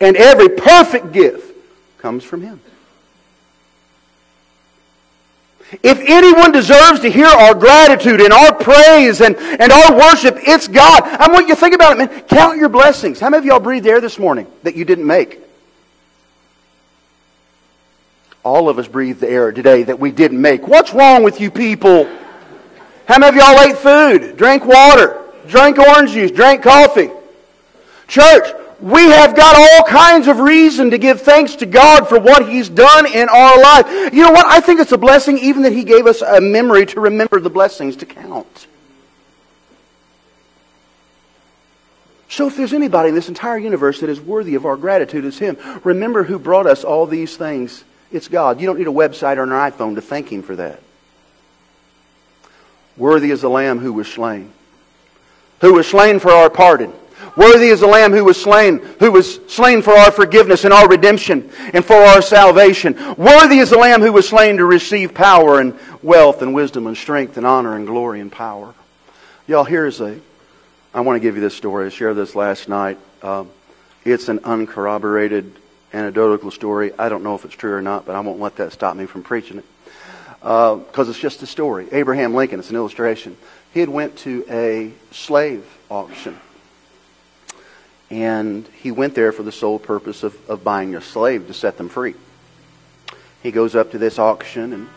and 0.00 0.16
every 0.16 0.48
perfect 0.48 1.12
gift 1.12 1.54
comes 1.98 2.24
from 2.24 2.42
Him. 2.42 2.60
If 5.82 6.00
anyone 6.00 6.50
deserves 6.50 7.00
to 7.00 7.10
hear 7.10 7.28
our 7.28 7.54
gratitude 7.54 8.20
and 8.20 8.32
our 8.32 8.52
praise 8.54 9.20
and, 9.20 9.36
and 9.36 9.70
our 9.70 9.96
worship, 9.96 10.36
it's 10.40 10.66
God. 10.66 11.02
I 11.04 11.30
want 11.32 11.46
you 11.46 11.54
to 11.54 11.60
think 11.60 11.74
about 11.74 11.92
it, 11.92 11.98
man. 11.98 12.22
Count 12.22 12.58
your 12.58 12.68
blessings. 12.68 13.20
How 13.20 13.30
many 13.30 13.38
of 13.38 13.44
y'all 13.44 13.60
breathed 13.60 13.86
air 13.86 14.00
this 14.00 14.18
morning 14.18 14.48
that 14.64 14.74
you 14.74 14.84
didn't 14.84 15.06
make? 15.06 15.40
All 18.42 18.68
of 18.68 18.78
us 18.80 18.88
breathed 18.88 19.20
the 19.20 19.28
air 19.28 19.52
today 19.52 19.84
that 19.84 20.00
we 20.00 20.10
didn't 20.10 20.40
make. 20.40 20.66
What's 20.66 20.92
wrong 20.92 21.22
with 21.22 21.40
you 21.40 21.52
people? 21.52 22.04
How 23.06 23.18
many 23.18 23.28
of 23.28 23.34
y'all 23.36 23.60
ate 23.60 23.76
food, 23.76 24.36
drank 24.36 24.64
water, 24.64 25.22
drank 25.46 25.78
orange 25.78 26.12
juice, 26.12 26.32
drank 26.32 26.62
coffee? 26.62 27.10
Church, 28.08 28.59
we 28.80 29.02
have 29.02 29.36
got 29.36 29.56
all 29.56 29.84
kinds 29.84 30.26
of 30.26 30.38
reason 30.38 30.90
to 30.90 30.98
give 30.98 31.20
thanks 31.20 31.56
to 31.56 31.66
God 31.66 32.08
for 32.08 32.18
what 32.18 32.48
He's 32.48 32.68
done 32.68 33.06
in 33.06 33.28
our 33.28 33.60
life. 33.60 34.12
You 34.12 34.22
know 34.22 34.30
what? 34.30 34.46
I 34.46 34.60
think 34.60 34.80
it's 34.80 34.92
a 34.92 34.98
blessing 34.98 35.38
even 35.38 35.62
that 35.62 35.72
He 35.72 35.84
gave 35.84 36.06
us 36.06 36.22
a 36.22 36.40
memory 36.40 36.86
to 36.86 37.00
remember 37.00 37.40
the 37.40 37.50
blessings 37.50 37.96
to 37.96 38.06
count. 38.06 38.66
So 42.28 42.46
if 42.46 42.56
there's 42.56 42.72
anybody 42.72 43.10
in 43.10 43.14
this 43.14 43.28
entire 43.28 43.58
universe 43.58 44.00
that 44.00 44.08
is 44.08 44.20
worthy 44.20 44.54
of 44.54 44.64
our 44.64 44.76
gratitude, 44.76 45.24
it's 45.24 45.38
Him. 45.38 45.58
Remember 45.84 46.22
who 46.22 46.38
brought 46.38 46.66
us 46.66 46.84
all 46.84 47.06
these 47.06 47.36
things. 47.36 47.84
It's 48.12 48.28
God. 48.28 48.60
You 48.60 48.66
don't 48.66 48.78
need 48.78 48.86
a 48.86 48.92
website 48.92 49.36
or 49.36 49.42
an 49.42 49.50
iPhone 49.50 49.96
to 49.96 50.00
thank 50.00 50.32
Him 50.32 50.42
for 50.42 50.56
that. 50.56 50.80
Worthy 52.96 53.30
is 53.30 53.40
the 53.40 53.50
Lamb 53.50 53.78
who 53.78 53.92
was 53.92 54.08
slain. 54.08 54.52
Who 55.60 55.74
was 55.74 55.86
slain 55.86 56.18
for 56.18 56.30
our 56.30 56.48
pardon 56.48 56.92
Worthy 57.36 57.68
is 57.68 57.80
the 57.80 57.86
Lamb 57.86 58.12
who 58.12 58.24
was 58.24 58.40
slain, 58.40 58.78
who 58.98 59.12
was 59.12 59.40
slain 59.46 59.82
for 59.82 59.92
our 59.92 60.10
forgiveness 60.10 60.64
and 60.64 60.72
our 60.72 60.88
redemption 60.88 61.50
and 61.72 61.84
for 61.84 61.96
our 61.96 62.22
salvation. 62.22 62.94
Worthy 63.16 63.58
is 63.58 63.70
the 63.70 63.78
Lamb 63.78 64.00
who 64.00 64.12
was 64.12 64.28
slain 64.28 64.56
to 64.56 64.64
receive 64.64 65.14
power 65.14 65.60
and 65.60 65.78
wealth 66.02 66.42
and 66.42 66.54
wisdom 66.54 66.86
and 66.86 66.96
strength 66.96 67.36
and 67.36 67.46
honor 67.46 67.76
and 67.76 67.86
glory 67.86 68.20
and 68.20 68.32
power. 68.32 68.74
Y'all, 69.46 69.64
here's 69.64 70.00
a, 70.00 70.18
I 70.92 71.00
want 71.00 71.16
to 71.16 71.20
give 71.20 71.36
you 71.36 71.40
this 71.40 71.54
story. 71.54 71.86
I 71.86 71.88
shared 71.90 72.16
this 72.16 72.34
last 72.34 72.68
night. 72.68 72.98
Um, 73.22 73.50
it's 74.04 74.28
an 74.28 74.40
uncorroborated 74.44 75.52
anecdotal 75.92 76.50
story. 76.50 76.92
I 76.98 77.08
don't 77.08 77.22
know 77.22 77.34
if 77.34 77.44
it's 77.44 77.54
true 77.54 77.74
or 77.74 77.82
not, 77.82 78.06
but 78.06 78.14
I 78.14 78.20
won't 78.20 78.40
let 78.40 78.56
that 78.56 78.72
stop 78.72 78.96
me 78.96 79.06
from 79.06 79.22
preaching 79.22 79.58
it. 79.58 79.64
Because 80.40 81.06
uh, 81.06 81.10
it's 81.10 81.18
just 81.18 81.42
a 81.42 81.46
story. 81.46 81.88
Abraham 81.92 82.34
Lincoln, 82.34 82.60
it's 82.60 82.70
an 82.70 82.76
illustration. 82.76 83.36
He 83.74 83.80
had 83.80 83.88
went 83.88 84.16
to 84.18 84.44
a 84.48 84.92
slave 85.12 85.64
auction 85.90 86.38
and 88.10 88.66
he 88.82 88.90
went 88.90 89.14
there 89.14 89.32
for 89.32 89.42
the 89.42 89.52
sole 89.52 89.78
purpose 89.78 90.22
of, 90.22 90.50
of 90.50 90.64
buying 90.64 90.94
a 90.96 91.00
slave 91.00 91.46
to 91.46 91.54
set 91.54 91.76
them 91.76 91.88
free. 91.88 92.14
He 93.42 93.52
goes 93.52 93.74
up 93.74 93.92
to 93.92 93.98
this 93.98 94.18
auction, 94.18 94.72
and 94.72 94.88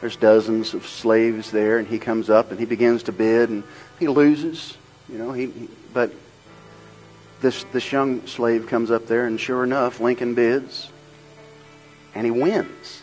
there's 0.00 0.16
dozens 0.16 0.74
of 0.74 0.86
slaves 0.86 1.50
there, 1.50 1.78
and 1.78 1.86
he 1.86 1.98
comes 1.98 2.28
up 2.28 2.50
and 2.50 2.58
he 2.58 2.66
begins 2.66 3.04
to 3.04 3.12
bid, 3.12 3.48
and 3.48 3.62
he 3.98 4.08
loses. 4.08 4.76
You 5.08 5.18
know, 5.18 5.32
he, 5.32 5.46
he 5.46 5.68
but 5.94 6.12
this 7.40 7.64
this 7.72 7.90
young 7.92 8.26
slave 8.26 8.66
comes 8.66 8.90
up 8.90 9.06
there, 9.06 9.26
and 9.26 9.40
sure 9.40 9.62
enough, 9.62 10.00
Lincoln 10.00 10.34
bids, 10.34 10.90
and 12.14 12.24
he 12.24 12.30
wins. 12.30 13.02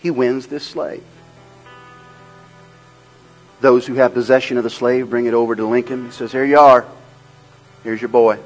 He 0.00 0.10
wins 0.10 0.46
this 0.46 0.64
slave. 0.64 1.02
Those 3.60 3.86
who 3.86 3.94
have 3.94 4.12
possession 4.12 4.58
of 4.58 4.64
the 4.64 4.70
slave 4.70 5.08
bring 5.08 5.26
it 5.26 5.34
over 5.34 5.56
to 5.56 5.66
Lincoln. 5.66 6.06
He 6.06 6.10
says, 6.12 6.30
Here 6.30 6.44
you 6.44 6.58
are. 6.58 6.86
Here's 7.86 8.02
your 8.02 8.08
boy. 8.08 8.40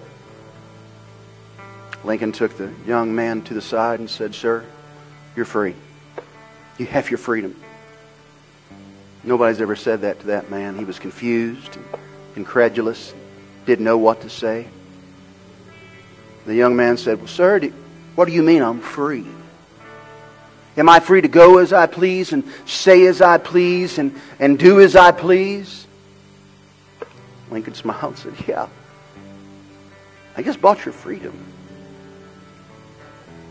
Lincoln 2.05 2.31
took 2.31 2.59
the 2.59 2.71
young 2.87 3.15
man 3.15 3.41
to 3.45 3.55
the 3.55 3.63
side 3.63 3.99
and 3.99 4.11
said, 4.11 4.35
Sir, 4.35 4.67
You're 5.35 5.47
free. 5.47 5.75
You 6.77 6.85
have 6.85 7.11
your 7.11 7.17
freedom. 7.17 7.57
Nobody's 9.25 9.63
ever 9.63 9.77
said 9.77 10.03
that 10.03 10.21
to 10.21 10.27
that 10.27 10.51
man. 10.51 10.77
He 10.77 10.85
was 10.85 10.99
confused, 10.99 11.79
incredulous, 12.37 13.15
didn't 13.65 13.87
know 13.87 13.97
what 13.97 14.21
to 14.21 14.29
say. 14.29 14.69
The 16.45 16.55
young 16.55 16.77
man 16.77 16.99
said, 16.99 17.17
Well, 17.17 17.27
sir, 17.27 17.61
do, 17.61 17.73
what 18.17 18.27
do 18.27 18.33
you 18.33 18.43
mean 18.43 18.63
I'm 18.63 18.83
free? 18.83 19.25
Am 20.77 20.87
I 20.87 21.01
free 21.01 21.23
to 21.23 21.29
go 21.29 21.57
as 21.57 21.73
I 21.73 21.87
please 21.87 22.35
and 22.35 22.45
say 22.67 23.07
as 23.07 23.23
I 23.23 23.39
please 23.39 23.97
and, 23.97 24.21
and 24.39 24.59
do 24.59 24.81
as 24.81 24.97
I 24.97 25.13
please? 25.13 25.87
Lincoln 27.51 27.73
smiled 27.73 28.23
and 28.23 28.37
said, 28.37 28.47
Yeah. 28.47 28.69
I 30.37 30.43
just 30.43 30.61
bought 30.61 30.85
your 30.85 30.93
freedom. 30.93 31.35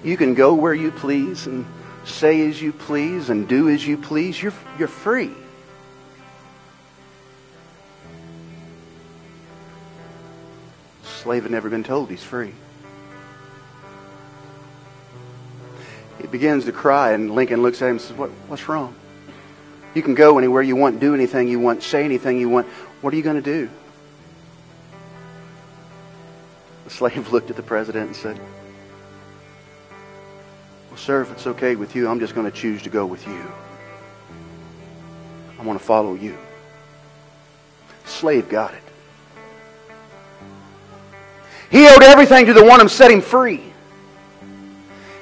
You 0.03 0.15
can 0.17 0.33
go 0.33 0.53
where 0.53 0.73
you 0.73 0.91
please 0.91 1.45
and 1.47 1.65
say 2.05 2.47
as 2.47 2.61
you 2.61 2.71
please 2.71 3.29
and 3.29 3.47
do 3.47 3.69
as 3.69 3.85
you 3.85 3.97
please. 3.97 4.41
You're, 4.41 4.53
you're 4.77 4.87
free. 4.87 5.31
Slave 11.03 11.43
had 11.43 11.51
never 11.51 11.69
been 11.69 11.83
told 11.83 12.09
he's 12.09 12.23
free. 12.23 12.53
He 16.21 16.27
begins 16.27 16.65
to 16.65 16.71
cry, 16.71 17.11
and 17.11 17.33
Lincoln 17.33 17.61
looks 17.61 17.81
at 17.81 17.85
him 17.85 17.91
and 17.91 18.01
says, 18.01 18.17
what, 18.17 18.29
What's 18.47 18.67
wrong? 18.69 18.95
You 19.93 20.01
can 20.01 20.15
go 20.15 20.37
anywhere 20.37 20.61
you 20.61 20.75
want, 20.75 20.99
do 20.99 21.13
anything 21.13 21.47
you 21.47 21.59
want, 21.59 21.83
say 21.83 22.03
anything 22.05 22.39
you 22.39 22.47
want. 22.47 22.67
What 23.01 23.13
are 23.13 23.17
you 23.17 23.23
going 23.23 23.37
to 23.37 23.41
do? 23.41 23.69
Slave 26.99 27.31
looked 27.31 27.49
at 27.49 27.55
the 27.55 27.63
president 27.63 28.07
and 28.07 28.15
said, 28.15 28.37
Well, 30.89 30.97
sir, 30.97 31.21
if 31.21 31.31
it's 31.31 31.47
okay 31.47 31.75
with 31.77 31.95
you, 31.95 32.09
I'm 32.09 32.19
just 32.19 32.35
going 32.35 32.45
to 32.45 32.55
choose 32.55 32.81
to 32.83 32.89
go 32.89 33.05
with 33.05 33.25
you. 33.25 33.41
I 35.57 35.63
want 35.63 35.79
to 35.79 35.85
follow 35.85 36.13
you. 36.13 36.37
Slave 38.05 38.49
got 38.49 38.73
it. 38.73 38.83
He 41.71 41.87
owed 41.87 42.03
everything 42.03 42.47
to 42.47 42.53
the 42.53 42.63
one 42.63 42.79
who 42.81 42.89
set 42.89 43.11
him 43.11 43.21
free. 43.21 43.63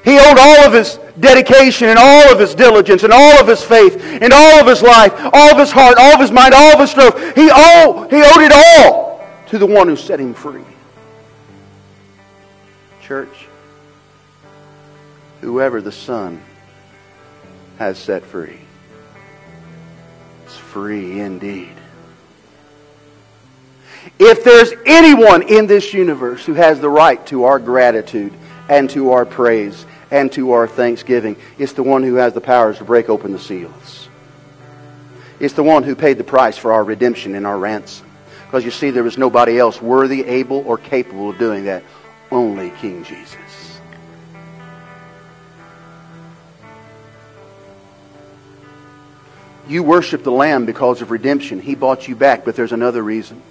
He 0.04 0.18
owed 0.18 0.38
all 0.40 0.66
of 0.66 0.74
his 0.74 0.98
dedication 1.20 1.90
and 1.90 2.00
all 2.00 2.32
of 2.32 2.40
his 2.40 2.56
diligence 2.56 3.04
and 3.04 3.12
all 3.12 3.40
of 3.40 3.48
his 3.48 3.62
faith 3.62 4.02
and 4.02 4.32
all 4.32 4.62
of 4.62 4.66
his 4.66 4.82
life, 4.82 5.14
all 5.34 5.52
of 5.52 5.60
his 5.60 5.72
heart, 5.72 5.98
all 6.00 6.14
of 6.14 6.22
his 6.22 6.32
mind, 6.32 6.54
all 6.54 6.74
of 6.74 6.80
his 6.80 6.92
strength. 6.92 7.36
He, 7.36 7.50
owed, 7.52 8.10
he 8.10 8.18
owed 8.18 8.42
it 8.42 8.54
all 8.54 9.28
to 9.48 9.58
the 9.58 9.66
one 9.66 9.90
who 9.90 9.98
set 9.98 10.20
him 10.20 10.34
free. 10.34 10.64
Church, 13.08 13.48
whoever 15.40 15.82
the 15.82 15.94
Son 15.94 16.42
has 17.78 17.98
set 17.98 18.26
free 18.26 18.60
is 20.46 20.54
free 20.58 21.22
indeed. 21.22 21.72
If 24.20 24.44
there's 24.44 24.74
anyone 24.86 25.44
in 25.44 25.68
this 25.68 25.94
universe 25.94 26.46
who 26.46 26.56
has 26.56 26.82
the 26.82 26.90
right 26.90 27.26
to 27.28 27.46
our 27.46 27.60
gratitude 27.60 28.34
and 28.68 28.90
to 28.90 29.12
our 29.12 29.26
praise 29.26 29.86
and 30.12 30.30
to 30.34 30.52
our 30.52 30.68
thanksgiving, 30.68 31.38
it's 31.58 31.72
the 31.72 31.84
one 31.84 32.04
who 32.04 32.16
has 32.16 32.34
the 32.34 32.42
powers 32.42 32.80
to 32.80 32.84
break 32.84 33.08
open 33.08 33.32
the 33.32 33.40
seals. 33.40 34.10
It's 35.40 35.54
the 35.54 35.64
one 35.64 35.84
who 35.84 35.96
paid 35.96 36.18
the 36.18 36.26
price 36.26 36.58
for 36.58 36.74
our 36.74 36.84
redemption 36.84 37.36
and 37.36 37.48
our 37.48 37.58
ransom. 37.58 38.06
Because 38.48 38.66
you 38.66 38.72
see, 38.72 38.92
there 38.92 39.04
was 39.04 39.18
nobody 39.18 39.58
else 39.58 39.82
worthy, 39.82 40.26
able, 40.26 40.58
or 40.68 40.78
capable 40.78 41.30
of 41.30 41.38
doing 41.38 41.66
that. 41.66 41.84
Only 42.32 42.72
King 42.72 43.04
Jesus. 43.04 43.80
You 49.68 49.84
worship 49.84 50.24
the 50.24 50.32
Lamb 50.32 50.66
because 50.66 51.02
of 51.02 51.12
redemption. 51.12 51.60
He 51.60 51.76
bought 51.76 52.08
you 52.08 52.16
back, 52.16 52.46
but 52.46 52.56
there's 52.56 52.72
another 52.72 53.02
reason. 53.02 53.42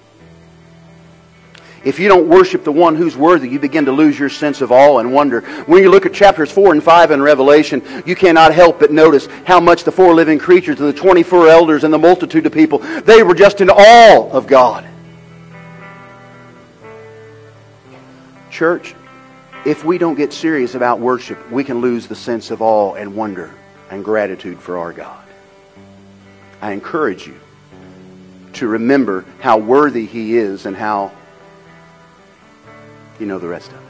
If 1.84 2.00
you 2.00 2.08
don't 2.08 2.26
worship 2.26 2.64
the 2.64 2.72
one 2.72 2.96
who's 2.96 3.16
worthy, 3.16 3.48
you 3.48 3.60
begin 3.60 3.84
to 3.84 3.92
lose 3.92 4.18
your 4.18 4.28
sense 4.28 4.60
of 4.60 4.72
awe 4.72 4.98
and 4.98 5.12
wonder. 5.12 5.42
When 5.66 5.82
you 5.82 5.90
look 5.90 6.04
at 6.04 6.12
chapters 6.12 6.50
4 6.50 6.72
and 6.72 6.82
5 6.82 7.12
in 7.12 7.22
Revelation, 7.22 8.02
you 8.04 8.16
cannot 8.16 8.52
help 8.52 8.80
but 8.80 8.90
notice 8.90 9.28
how 9.44 9.60
much 9.60 9.84
the 9.84 9.92
four 9.92 10.12
living 10.12 10.38
creatures 10.38 10.80
and 10.80 10.88
the 10.88 10.92
24 10.92 11.48
elders 11.48 11.84
and 11.84 11.94
the 11.94 11.98
multitude 11.98 12.44
of 12.44 12.52
people, 12.52 12.78
they 12.78 13.22
were 13.22 13.34
just 13.34 13.60
in 13.60 13.70
awe 13.70 14.28
of 14.30 14.48
God. 14.48 14.84
Church, 18.56 18.94
if 19.66 19.84
we 19.84 19.98
don't 19.98 20.14
get 20.14 20.32
serious 20.32 20.74
about 20.74 20.98
worship, 20.98 21.50
we 21.50 21.62
can 21.62 21.82
lose 21.82 22.06
the 22.06 22.14
sense 22.14 22.50
of 22.50 22.62
awe 22.62 22.94
and 22.94 23.14
wonder 23.14 23.52
and 23.90 24.02
gratitude 24.02 24.58
for 24.58 24.78
our 24.78 24.94
God. 24.94 25.22
I 26.62 26.72
encourage 26.72 27.26
you 27.26 27.38
to 28.54 28.66
remember 28.66 29.26
how 29.40 29.58
worthy 29.58 30.06
He 30.06 30.38
is 30.38 30.64
and 30.64 30.74
how 30.74 31.12
you 33.20 33.26
know 33.26 33.38
the 33.38 33.46
rest 33.46 33.68
of 33.72 33.76
it. 33.76 33.82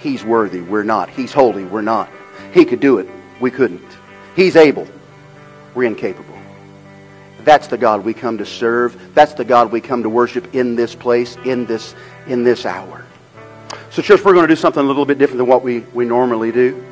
He's 0.00 0.22
worthy, 0.22 0.60
we're 0.60 0.82
not. 0.82 1.08
He's 1.08 1.32
holy, 1.32 1.64
we're 1.64 1.80
not. 1.80 2.10
He 2.52 2.66
could 2.66 2.80
do 2.80 2.98
it, 2.98 3.08
we 3.40 3.50
couldn't. 3.50 3.80
He's 4.36 4.54
able, 4.54 4.86
we're 5.74 5.84
incapable. 5.84 6.38
That's 7.44 7.68
the 7.68 7.78
God 7.78 8.04
we 8.04 8.12
come 8.12 8.36
to 8.36 8.44
serve. 8.44 9.14
That's 9.14 9.32
the 9.32 9.46
God 9.46 9.72
we 9.72 9.80
come 9.80 10.02
to 10.02 10.10
worship 10.10 10.54
in 10.54 10.76
this 10.76 10.94
place, 10.94 11.36
in 11.46 11.64
this, 11.64 11.94
in 12.26 12.44
this 12.44 12.66
hour. 12.66 13.06
So, 14.00 14.16
church, 14.16 14.24
we're 14.24 14.32
going 14.32 14.48
to 14.48 14.50
do 14.50 14.58
something 14.58 14.82
a 14.82 14.86
little 14.86 15.04
bit 15.04 15.18
different 15.18 15.36
than 15.36 15.46
what 15.46 15.62
we, 15.62 15.80
we 15.80 16.06
normally 16.06 16.50
do. 16.52 16.82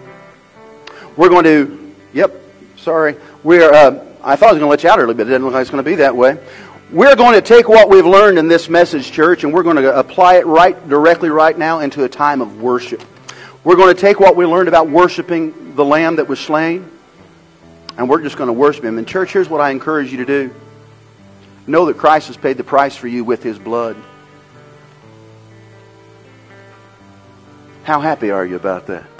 We're 1.16 1.31
going 1.31 1.44
to, 1.44 1.94
yep, 2.12 2.35
sorry. 2.77 3.16
We're, 3.42 3.73
uh, 3.73 4.05
I 4.23 4.37
thought 4.37 4.51
I 4.51 4.53
was 4.53 4.59
going 4.59 4.61
to 4.61 4.66
let 4.66 4.83
you 4.83 4.90
out 4.90 4.99
early, 4.99 5.14
but 5.14 5.23
it 5.23 5.31
didn't 5.31 5.44
look 5.44 5.55
like 5.55 5.62
it's 5.62 5.71
going 5.71 5.83
to 5.83 5.90
be 5.90 5.97
that 5.97 6.14
way. 6.14 6.38
We're 6.90 7.16
going 7.16 7.33
to 7.33 7.40
take 7.40 7.66
what 7.66 7.88
we've 7.88 8.05
learned 8.05 8.37
in 8.37 8.47
this 8.47 8.68
message, 8.68 9.11
church, 9.11 9.42
and 9.42 9.55
we're 9.55 9.62
going 9.62 9.77
to 9.77 9.99
apply 9.99 10.35
it 10.35 10.47
right 10.47 10.87
directly 10.87 11.31
right 11.31 11.57
now 11.57 11.79
into 11.81 12.05
a 12.05 12.11
time 12.11 12.42
of 12.42 12.61
worship. 12.61 13.03
We're 13.64 13.77
going 13.77 13.94
to 13.94 13.99
take 13.99 14.21
what 14.21 14.37
we 14.37 14.44
learned 14.44 14.68
about 14.68 14.90
worshiping 14.90 15.77
the 15.77 15.87
Lamb 15.87 16.16
that 16.16 16.29
was 16.29 16.38
slain, 16.38 16.90
and 17.97 18.07
we're 18.07 18.23
just 18.23 18.37
going 18.37 18.49
to 18.49 18.53
worship 18.53 18.85
Him. 18.85 18.99
And, 18.99 19.09
church, 19.09 19.33
here's 19.33 19.49
what 19.49 19.62
I 19.62 19.71
encourage 19.71 20.12
you 20.12 20.18
to 20.18 20.27
do 20.27 20.55
know 21.66 21.87
that 21.87 21.97
Christ 21.97 22.27
has 22.27 22.37
paid 22.37 22.59
the 22.59 22.64
price 22.64 22.97
for 22.97 23.09
you 23.09 23.25
with 23.25 23.42
His 23.42 23.59
blood. 23.59 23.97
How 27.88 28.01
happy 28.01 28.31
are 28.31 28.44
you 28.44 28.57
about 28.57 28.85
that? 28.88 29.17